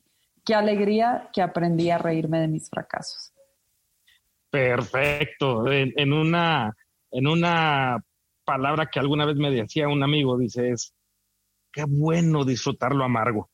[0.46, 3.34] Qué alegría que aprendí a reírme de mis fracasos.
[4.51, 5.70] Perfecto.
[5.70, 6.74] En, una,
[7.11, 8.03] en una
[8.44, 10.94] palabra que alguna vez me decía un amigo, dice es,
[11.70, 13.51] qué bueno disfrutar lo amargo.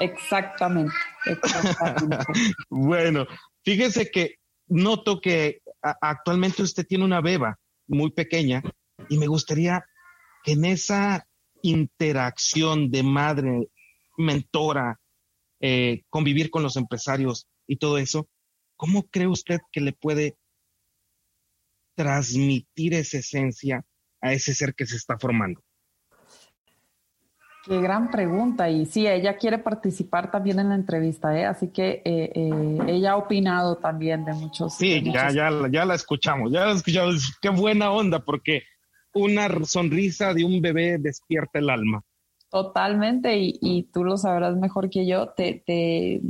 [0.00, 0.94] Exactamente,
[1.26, 2.24] exactamente.
[2.68, 3.26] bueno,
[3.62, 4.36] fíjese que
[4.66, 8.62] noto que actualmente usted tiene una beba muy pequeña
[9.08, 9.84] y me gustaría
[10.42, 11.26] que en esa
[11.62, 13.68] interacción de madre,
[14.16, 15.00] mentora,
[15.60, 18.28] eh, convivir con los empresarios y todo eso,
[18.76, 20.36] ¿cómo cree usted que le puede
[21.96, 23.84] transmitir esa esencia
[24.20, 25.62] a ese ser que se está formando?
[27.66, 28.68] Qué gran pregunta.
[28.68, 31.46] Y sí, ella quiere participar también en la entrevista, ¿eh?
[31.46, 34.74] así que eh, eh, ella ha opinado también de muchos.
[34.74, 37.38] Sí, ya, ya, ya la escuchamos, ya la escuchamos.
[37.40, 38.64] Qué buena onda, porque
[39.14, 42.02] una sonrisa de un bebé despierta el alma.
[42.50, 46.20] Totalmente, y, tú lo sabrás mejor que yo, te, te,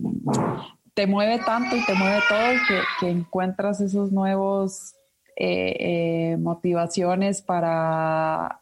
[0.94, 4.94] te mueve tanto y te mueve todo que, que encuentras esos nuevos
[5.36, 8.58] eh, motivaciones para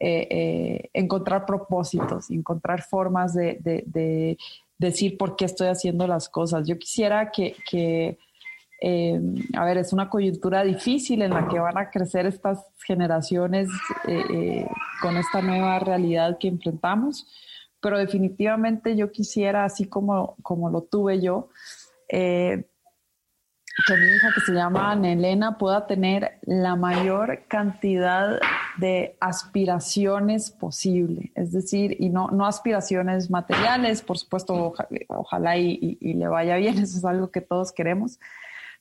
[0.00, 4.36] eh, eh, encontrar propósitos, encontrar formas de,
[4.78, 6.68] decir por qué estoy haciendo las cosas.
[6.68, 7.56] Yo quisiera que,
[8.80, 9.20] eh,
[9.56, 13.68] a ver, es una coyuntura difícil en la que van a crecer estas generaciones
[15.02, 17.26] con esta nueva realidad que enfrentamos,
[17.80, 21.48] pero definitivamente yo quisiera, así como, como lo tuve yo,
[23.86, 28.40] que mi hija que se llama Ana Elena pueda tener la mayor cantidad
[28.76, 34.74] de aspiraciones posible, es decir, y no, no aspiraciones materiales, por supuesto,
[35.08, 38.18] ojalá y, le vaya bien, eso es algo que todos queremos,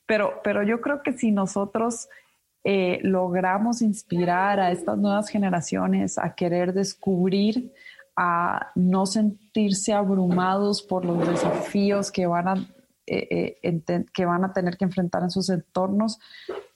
[0.05, 2.09] pero, pero yo creo que si nosotros
[2.63, 7.71] eh, logramos inspirar a estas nuevas generaciones a querer descubrir,
[8.15, 12.67] a no sentirse abrumados por los desafíos que van a
[13.07, 16.19] eh, eh, que van a tener que enfrentar en sus entornos,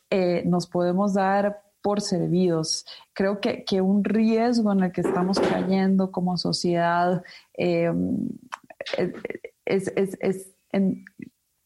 [0.10, 2.86] eh, nos podemos dar por servidos.
[3.14, 7.24] Creo que, que, un riesgo en el que estamos cayendo como sociedad
[7.54, 8.30] em,
[9.66, 11.04] es, es, es, en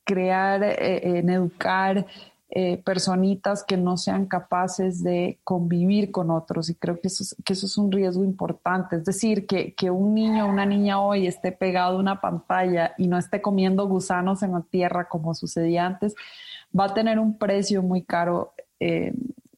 [0.03, 2.07] crear, en educar
[2.50, 7.36] eh, personitas que no sean capaces de convivir con otros y creo que eso es,
[7.43, 8.98] que eso es un riesgo importante.
[8.98, 12.93] Es decir, que, que un niño o una niña hoy esté pegado a una pantalla
[12.98, 16.16] y no esté comiendo gusanos en la tierra como sucedía antes,
[16.78, 19.14] va a tener un precio muy caro eh,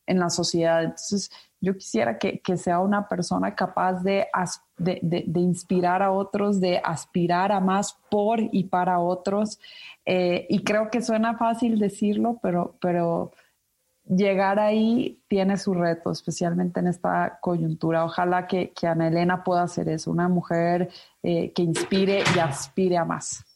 [0.07, 0.83] en la sociedad.
[0.83, 1.29] Entonces,
[1.59, 4.27] yo quisiera que, que sea una persona capaz de,
[4.77, 9.59] de, de, inspirar a otros, de aspirar a más por y para otros.
[10.05, 13.31] Eh, y creo que suena fácil decirlo, pero, pero
[14.07, 18.05] llegar ahí tiene su reto, especialmente en esta coyuntura.
[18.05, 20.89] Ojalá que, que Ana Elena pueda hacer eso, una mujer
[21.23, 23.46] eh, que inspire y aspire a más.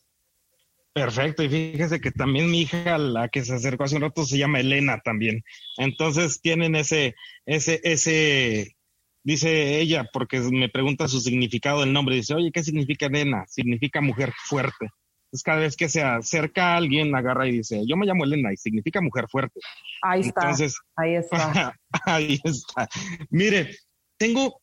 [0.94, 4.38] Perfecto, y fíjese que también mi hija, la que se acercó hace un rato, se
[4.38, 5.44] llama Elena también.
[5.78, 7.16] Entonces tienen ese,
[7.46, 8.76] ese, ese,
[9.24, 13.46] dice ella, porque me pregunta su significado del nombre, dice, oye, ¿qué significa Elena?
[13.48, 14.90] Significa mujer fuerte.
[15.28, 18.52] Entonces cada vez que se acerca a alguien, agarra y dice, yo me llamo Elena
[18.52, 19.62] y significa mujer fuerte.
[20.02, 20.42] Ahí está.
[20.42, 21.74] Entonces, ahí está.
[22.06, 22.90] ahí está.
[23.30, 23.78] Mire,
[24.18, 24.62] tengo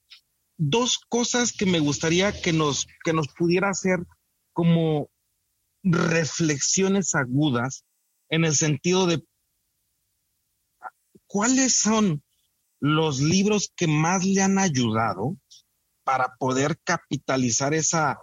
[0.58, 4.00] dos cosas que me gustaría que nos, que nos pudiera hacer
[4.52, 5.08] como
[5.82, 7.84] reflexiones agudas
[8.28, 9.22] en el sentido de
[11.26, 12.22] cuáles son
[12.80, 15.36] los libros que más le han ayudado
[16.04, 18.18] para poder capitalizar esa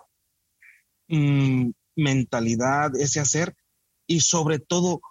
[1.08, 3.56] mm, mentalidad, ese hacer
[4.08, 5.02] y sobre todo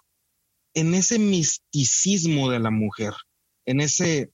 [0.73, 3.13] en ese misticismo de la mujer,
[3.65, 4.31] en ese,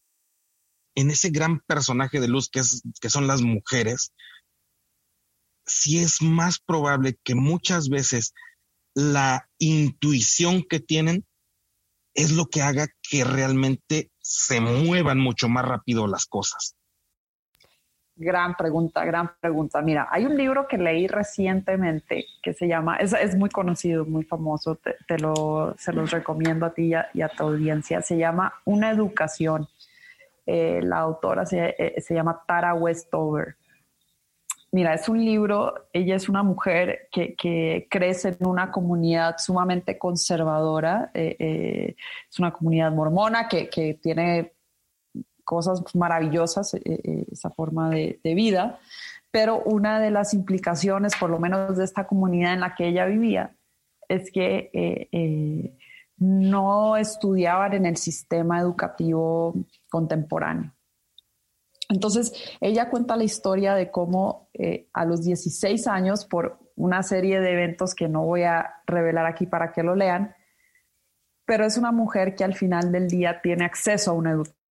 [0.96, 4.12] en ese gran personaje de luz que, es, que son las mujeres,
[5.72, 8.34] si es más probable que muchas veces
[8.94, 11.26] la intuición que tienen
[12.14, 16.76] es lo que haga que realmente se muevan mucho más rápido las cosas.
[18.16, 19.82] Gran pregunta, gran pregunta.
[19.82, 24.26] Mira, hay un libro que leí recientemente que se llama, es, es muy conocido, muy
[24.26, 28.02] famoso, te, lo, se los recomiendo a ti y a, tu audiencia.
[28.02, 29.68] Se llama Una Educación.
[30.46, 33.56] Eh, la autora eh, se, llama Tara Westover.
[34.74, 41.12] Mira, es un libro, ella es una mujer que, crece en una comunidad sumamente conservadora,
[41.14, 41.96] eh,
[42.30, 44.54] es una comunidad mormona que, tiene
[45.44, 48.80] cosas maravillosas, eh, eh, esa forma de, vida,
[49.32, 53.06] pero una de las implicaciones, por lo menos de esta comunidad en la que ella
[53.06, 53.54] vivía,
[54.08, 55.78] es que eh,
[56.18, 59.54] no estudiaban en el sistema educativo
[59.90, 60.72] contemporáneo.
[61.92, 64.50] Entonces, ella cuenta la historia de cómo
[64.94, 69.46] a los 16 años, por una serie de eventos que no voy a revelar aquí
[69.46, 70.36] para que lo lean,
[71.46, 74.62] pero es una mujer que al final del día tiene acceso a una educación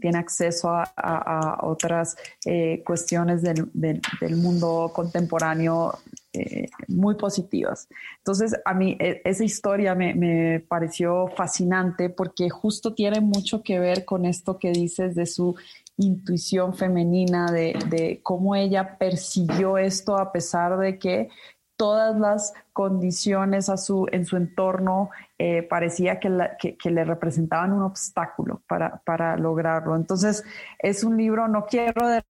[0.00, 5.98] tiene acceso a, otras eh, cuestiones del, mundo contemporáneo
[6.32, 7.88] eh, muy positivas.
[8.18, 14.04] Entonces, a mí e, esa historia me, pareció fascinante porque justo tiene mucho que ver
[14.04, 15.54] con esto que dices de su
[15.96, 21.28] intuición femenina, de, de cómo ella persiguió esto a pesar de que
[21.76, 28.62] todas las condiciones a su, en su entorno eh, parecía que, le representaban un obstáculo
[28.66, 29.96] para, lograrlo.
[29.96, 30.44] Entonces,
[30.78, 32.20] es un libro, no quiero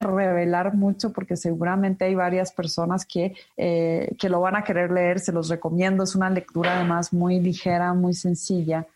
[0.00, 5.18] revelar mucho porque seguramente hay varias personas que, eh, que lo van a querer leer,
[5.20, 8.86] se los recomiendo, es una lectura además muy ligera, muy sencilla.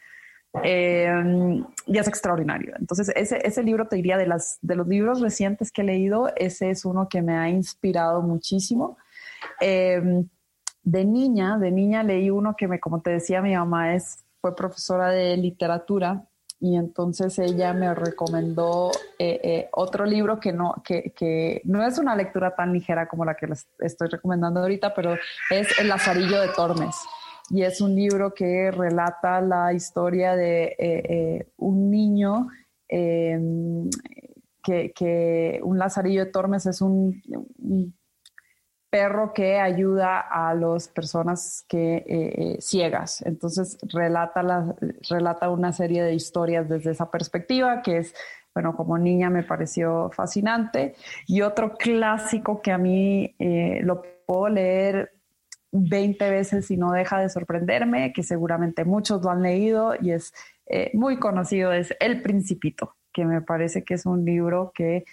[0.63, 2.75] Eh, y es extraordinario.
[2.79, 6.31] Entonces, ese, ese libro te diría de, las, de los libros recientes que he leído,
[6.37, 8.97] ese es uno que me ha inspirado muchísimo.
[9.61, 10.29] Em,
[10.83, 14.57] de niña, de niña leí uno que me, como te decía, mi mamá es, fue
[14.57, 16.25] profesora de literatura
[16.61, 21.99] y entonces ella me recomendó eh, eh, otro libro que no, que, que, no es
[21.99, 25.15] una lectura tan ligera como la que les estoy recomendando ahorita, pero
[25.51, 26.97] es El Lazarillo de Tormes.
[27.51, 32.49] Y es un libro que relata la historia de eh, un niño
[32.89, 33.89] em,
[34.95, 37.23] que, un Lazarillo de Tormes es un,
[38.91, 43.21] perro que ayuda a las personas que eh, eh, ciegas.
[43.27, 44.75] Entonces relata, la,
[45.11, 48.15] relata una serie de historias desde esa perspectiva que es,
[48.55, 50.95] bueno, como niña me pareció fascinante.
[51.27, 55.13] Y otro clásico que a mí eh, lo puedo leer
[55.73, 60.33] 20 veces y no deja de sorprenderme, que seguramente muchos lo han leído y es
[60.93, 65.05] muy conocido, es El Principito, que me parece que es un libro que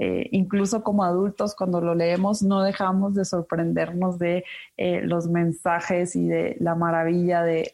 [0.00, 4.44] eh, incluso como adultos cuando lo leemos no dejamos de sorprendernos de
[4.76, 7.72] eh, los mensajes y de la maravilla de,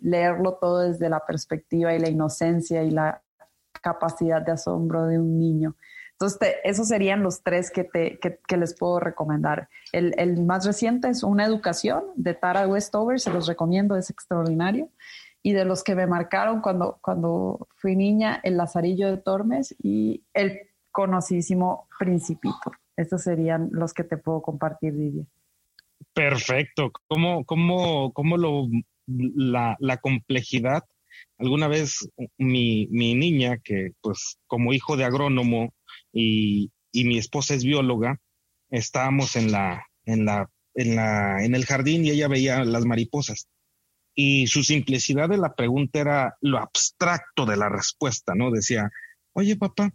[0.00, 3.20] leerlo todo desde la perspectiva y la inocencia y la
[3.82, 5.76] capacidad de asombro de un niño.
[6.22, 9.68] Entonces, esos serían los tres que, te, que, les puedo recomendar.
[9.90, 14.88] El, más reciente es Una Educación de Tara Westover, se los recomiendo, es extraordinario.
[15.42, 20.22] Y de los que me marcaron cuando, cuando fui niña, El Lazarillo de Tormes y
[20.32, 20.60] El
[20.92, 22.70] conocidísimo Principito.
[22.96, 25.26] Estos serían los que te puedo compartir, Didier.
[26.14, 26.92] Perfecto.
[27.08, 28.68] ¿Cómo, cómo, cómo lo,
[29.08, 30.84] la, la complejidad?
[31.38, 32.08] Alguna vez
[32.38, 35.74] mi, mi, niña, que pues como hijo de agrónomo
[36.12, 38.20] y, y mi esposa es bióloga,
[38.70, 43.48] estábamos en la, en la, en la, en el jardín y ella veía las mariposas.
[44.14, 48.50] Y su simplicidad de la pregunta era lo abstracto de la respuesta, ¿no?
[48.50, 48.90] Decía,
[49.32, 49.92] oye papá,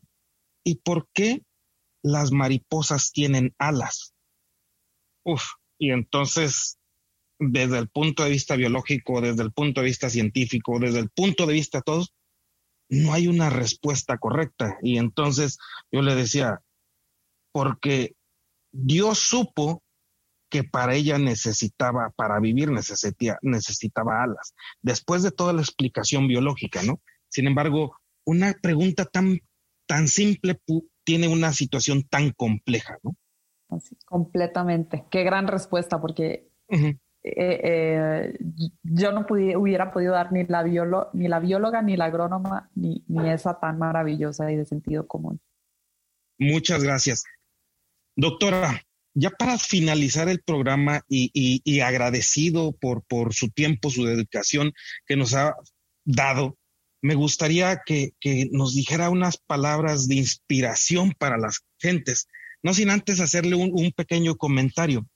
[0.67, 1.43] ¿Y por qué
[2.03, 4.13] las mariposas tienen alas?
[5.23, 5.43] Uf,
[5.77, 6.77] y entonces,
[7.39, 11.45] desde el punto de vista biológico, desde el punto de vista científico, desde el punto
[11.45, 12.13] de vista de todos,
[12.89, 14.77] no hay una respuesta correcta.
[14.81, 15.57] Y entonces
[15.91, 16.61] yo le decía,
[17.51, 18.15] porque
[18.71, 19.83] Dios supo
[20.49, 26.83] que para ella necesitaba, para vivir necesitaba, necesitaba alas, después de toda la explicación biológica,
[26.83, 27.01] ¿no?
[27.27, 29.39] Sin embargo, una pregunta tan
[29.87, 30.61] tan simple
[31.03, 33.15] tiene una situación tan compleja, ¿no?
[34.05, 35.05] completamente.
[35.09, 36.47] Qué gran respuesta, porque
[38.83, 40.63] yo no hubiera podido dar ni la,
[41.13, 45.39] ni la bióloga, ni la agrónoma, ni, ni esa tan maravillosa y de sentido común.
[46.39, 47.23] Muchas gracias.
[48.15, 48.81] Doctora,
[49.13, 54.73] ya para finalizar el programa y, agradecido por, por, su tiempo, su dedicación
[55.07, 55.55] que nos ha
[56.05, 56.57] dado,
[57.01, 58.13] me gustaría que,
[58.51, 62.27] nos dijera unas palabras de inspiración para las gentes,
[62.61, 65.07] no sin antes hacerle un, pequeño comentario.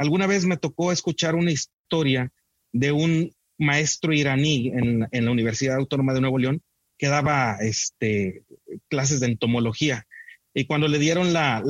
[0.00, 2.32] Alguna vez me tocó escuchar una historia
[2.72, 6.62] de un maestro iraní en, en la Universidad Autónoma de Nuevo León
[6.96, 8.44] que daba este,
[8.88, 10.06] clases de entomología
[10.54, 11.62] y cuando le dieron la,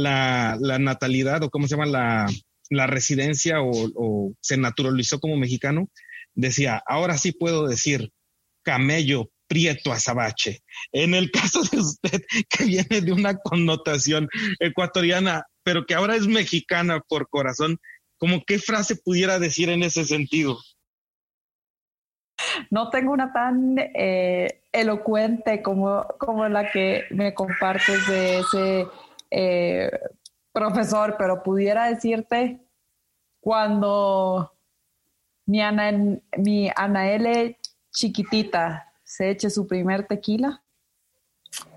[0.78, 1.86] natalidad o cómo se llama
[2.70, 5.88] la, residencia o, se naturalizó como mexicano,
[6.34, 8.10] decía, ahora sí puedo decir
[8.62, 10.62] camello prieto azabache.
[10.92, 14.28] En el caso de usted, que viene de una connotación
[14.60, 17.78] ecuatoriana, pero que ahora es mexicana por corazón,
[18.20, 20.58] ¿cómo qué frase pudiera decir en ese sentido?
[22.70, 28.86] No tengo una tan eh, elocuente como, como la que me compartes de ese
[29.30, 29.90] eh,
[30.52, 32.60] profesor, pero pudiera decirte
[33.40, 34.52] cuando
[35.46, 37.58] mi Ana, mi Ana L
[37.90, 40.62] chiquitita se eche su primer tequila,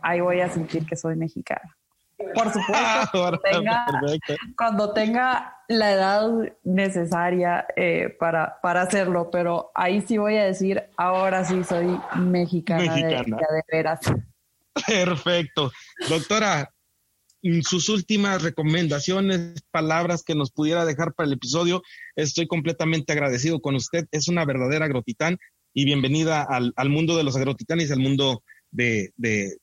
[0.01, 1.77] ahí voy a sentir que soy mexicana.
[2.33, 3.39] Por supuesto,
[4.57, 6.29] cuando tenga, la edad
[6.63, 12.95] necesaria eh, para, para hacerlo, pero ahí sí voy a decir, ahora sí soy mexicana,
[12.95, 13.99] De, de veras.
[14.87, 15.71] Perfecto.
[16.09, 16.69] Doctora,
[17.61, 21.81] sus últimas recomendaciones, palabras que nos pudiera dejar para el episodio.
[22.15, 24.05] Estoy completamente agradecido con usted.
[24.11, 25.37] Es una verdadera agrotitán
[25.73, 29.57] y bienvenida al, al mundo de los agrotitanes al mundo de, de,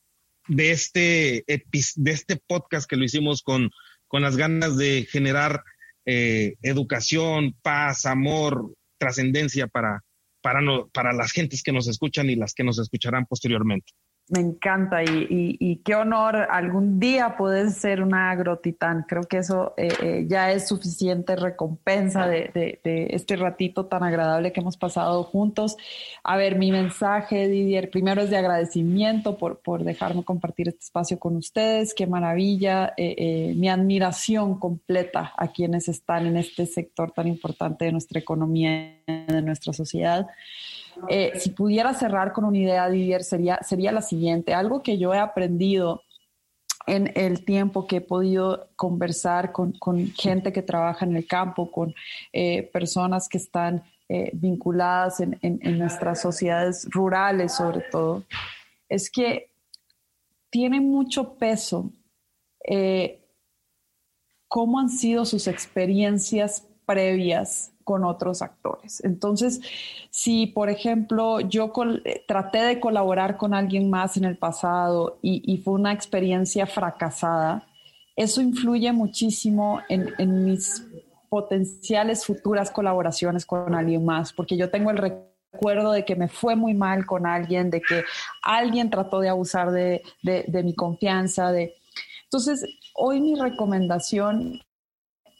[0.47, 3.69] de este, de este podcast que lo hicimos con,
[4.07, 5.63] con las ganas de generar
[6.05, 10.01] eh, educación, paz, amor, trascendencia para,
[10.41, 13.93] para, no, para las gentes que nos escuchan y las que nos escucharán posteriormente
[14.31, 19.05] me encanta y, qué honor algún día poder ser una agrotitán.
[19.07, 22.79] Creo que eso eh, eh, ya es suficiente recompensa de,
[23.11, 25.75] este ratito tan agradable que hemos pasado juntos.
[26.23, 31.19] A ver, mi mensaje, Didier, primero es de agradecimiento por, por dejarme compartir este espacio
[31.19, 31.93] con ustedes.
[31.93, 32.93] Qué maravilla.
[32.95, 38.95] Eh, mi admiración completa a quienes están en este sector tan importante de nuestra economía,
[39.05, 40.27] de nuestra sociedad.
[41.09, 44.53] Eh, si pudiera cerrar con una idea, Didier, sería, sería la siguiente.
[44.53, 46.03] Algo que yo he aprendido
[46.87, 49.73] en el tiempo que he podido conversar con,
[50.17, 51.93] gente que trabaja en el campo, con
[52.33, 58.25] eh, personas que están eh, vinculadas en, nuestras sociedades rurales sobre todo,
[58.89, 59.51] es que
[60.49, 61.91] tiene mucho peso
[64.51, 69.03] cómo han sido sus experiencias previas con otros actores.
[69.03, 69.59] Entonces,
[70.09, 71.71] si por ejemplo yo
[72.05, 77.67] eh, traté de colaborar con alguien más en el pasado y, fue una experiencia fracasada,
[78.15, 80.85] eso influye muchísimo en, mis
[81.29, 86.55] potenciales futuras colaboraciones con alguien más, porque yo tengo el recuerdo de que me fue
[86.55, 88.03] muy mal con alguien, de que
[88.41, 91.51] alguien trató de abusar de, de mi confianza.
[91.51, 91.73] De...
[92.25, 94.61] Entonces, hoy mi recomendación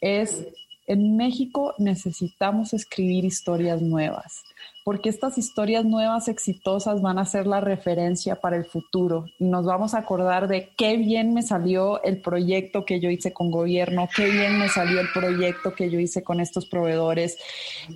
[0.00, 0.46] es
[0.86, 4.42] en México necesitamos escribir historias nuevas,
[4.84, 9.64] porque estas historias nuevas exitosas van a ser la referencia para el futuro y nos
[9.64, 14.08] vamos a acordar de qué bien me salió el proyecto que yo hice con gobierno,
[14.14, 17.38] qué bien me salió el proyecto que yo hice con estos proveedores.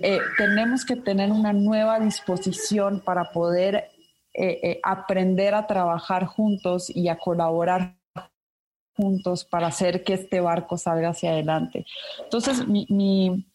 [0.01, 3.89] Eh, tenemos que tener una nueva disposición para poder
[4.39, 7.96] eh, eh, aprender a trabajar juntos y a colaborar
[8.97, 11.85] juntos para hacer que este barco salga hacia adelante.
[12.23, 13.45] Entonces, mi,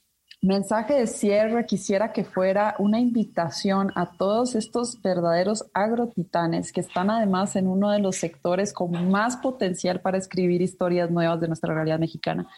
[0.40, 7.11] mensaje de cierre quisiera que fuera una invitación a todos estos verdaderos agrotitanes que están
[7.11, 11.72] además en uno de los sectores con más potencial para escribir historias nuevas de nuestra
[11.72, 12.49] realidad mexicana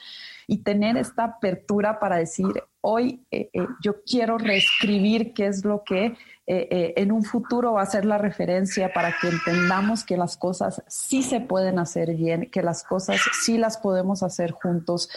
[0.47, 2.47] y tener esta apertura para decir,
[2.87, 6.17] hoy eh, eh, yo quiero reescribir qué es lo que
[6.47, 10.83] eh, en un futuro va a ser la referencia para que entendamos que las cosas
[10.87, 15.09] sí se pueden hacer bien, que las cosas sí las podemos hacer juntos,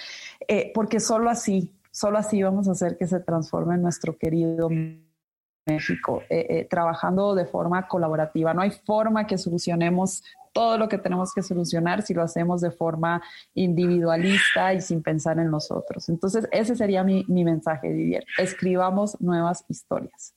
[0.74, 4.70] porque solo así, solo así vamos a hacer que se transforme nuestro querido
[5.68, 6.24] México,
[6.70, 8.53] trabajando de forma colaborativa.
[8.53, 10.24] No hay forma que solucionemos
[10.57, 13.22] todo lo que tenemos que solucionar si lo hacemos de forma
[13.53, 16.09] individualista y sin pensar en nosotros.
[16.09, 18.26] Entonces, ese sería mi, mensaje, Didier.
[18.39, 20.34] Escribamos nuevas historias.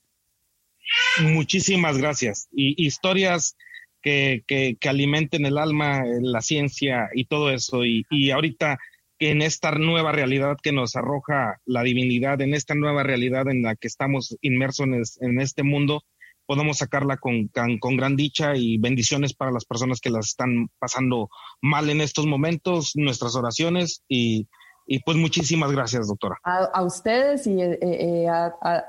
[1.23, 2.49] Muchísimas gracias.
[2.51, 3.57] Y historias
[4.03, 7.83] que, alimenten el alma, la ciencia y todo eso.
[7.83, 8.77] Y, ahorita
[9.21, 13.75] en esta nueva realidad que nos arroja la divinidad, en esta nueva realidad en la
[13.75, 14.87] que estamos inmersos
[15.19, 16.01] en, este mundo,
[16.47, 21.29] podamos sacarla con, con, gran dicha y bendiciones para las personas que las están pasando
[21.61, 24.47] mal en estos momentos, nuestras oraciones y,
[24.87, 26.39] y pues muchísimas gracias, doctora.
[26.43, 28.27] A, ustedes y eh, eh,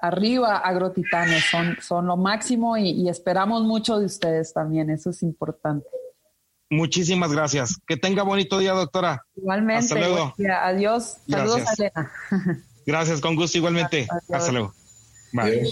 [0.01, 5.23] arriba, agrotitanes, son, son lo máximo y, y esperamos mucho de ustedes también, eso es
[5.23, 5.87] importante.
[6.73, 7.79] Muchísimas gracias.
[7.87, 9.23] Que tenga bonito día, doctora.
[9.37, 9.85] Igualmente.
[9.85, 10.35] Hasta luego.
[10.63, 11.19] Adiós.
[11.29, 12.11] Saludos, Elena.
[12.87, 14.09] Gracias, con gusto igualmente.
[14.33, 14.75] Hasta luego.
[15.33, 15.69] Bye.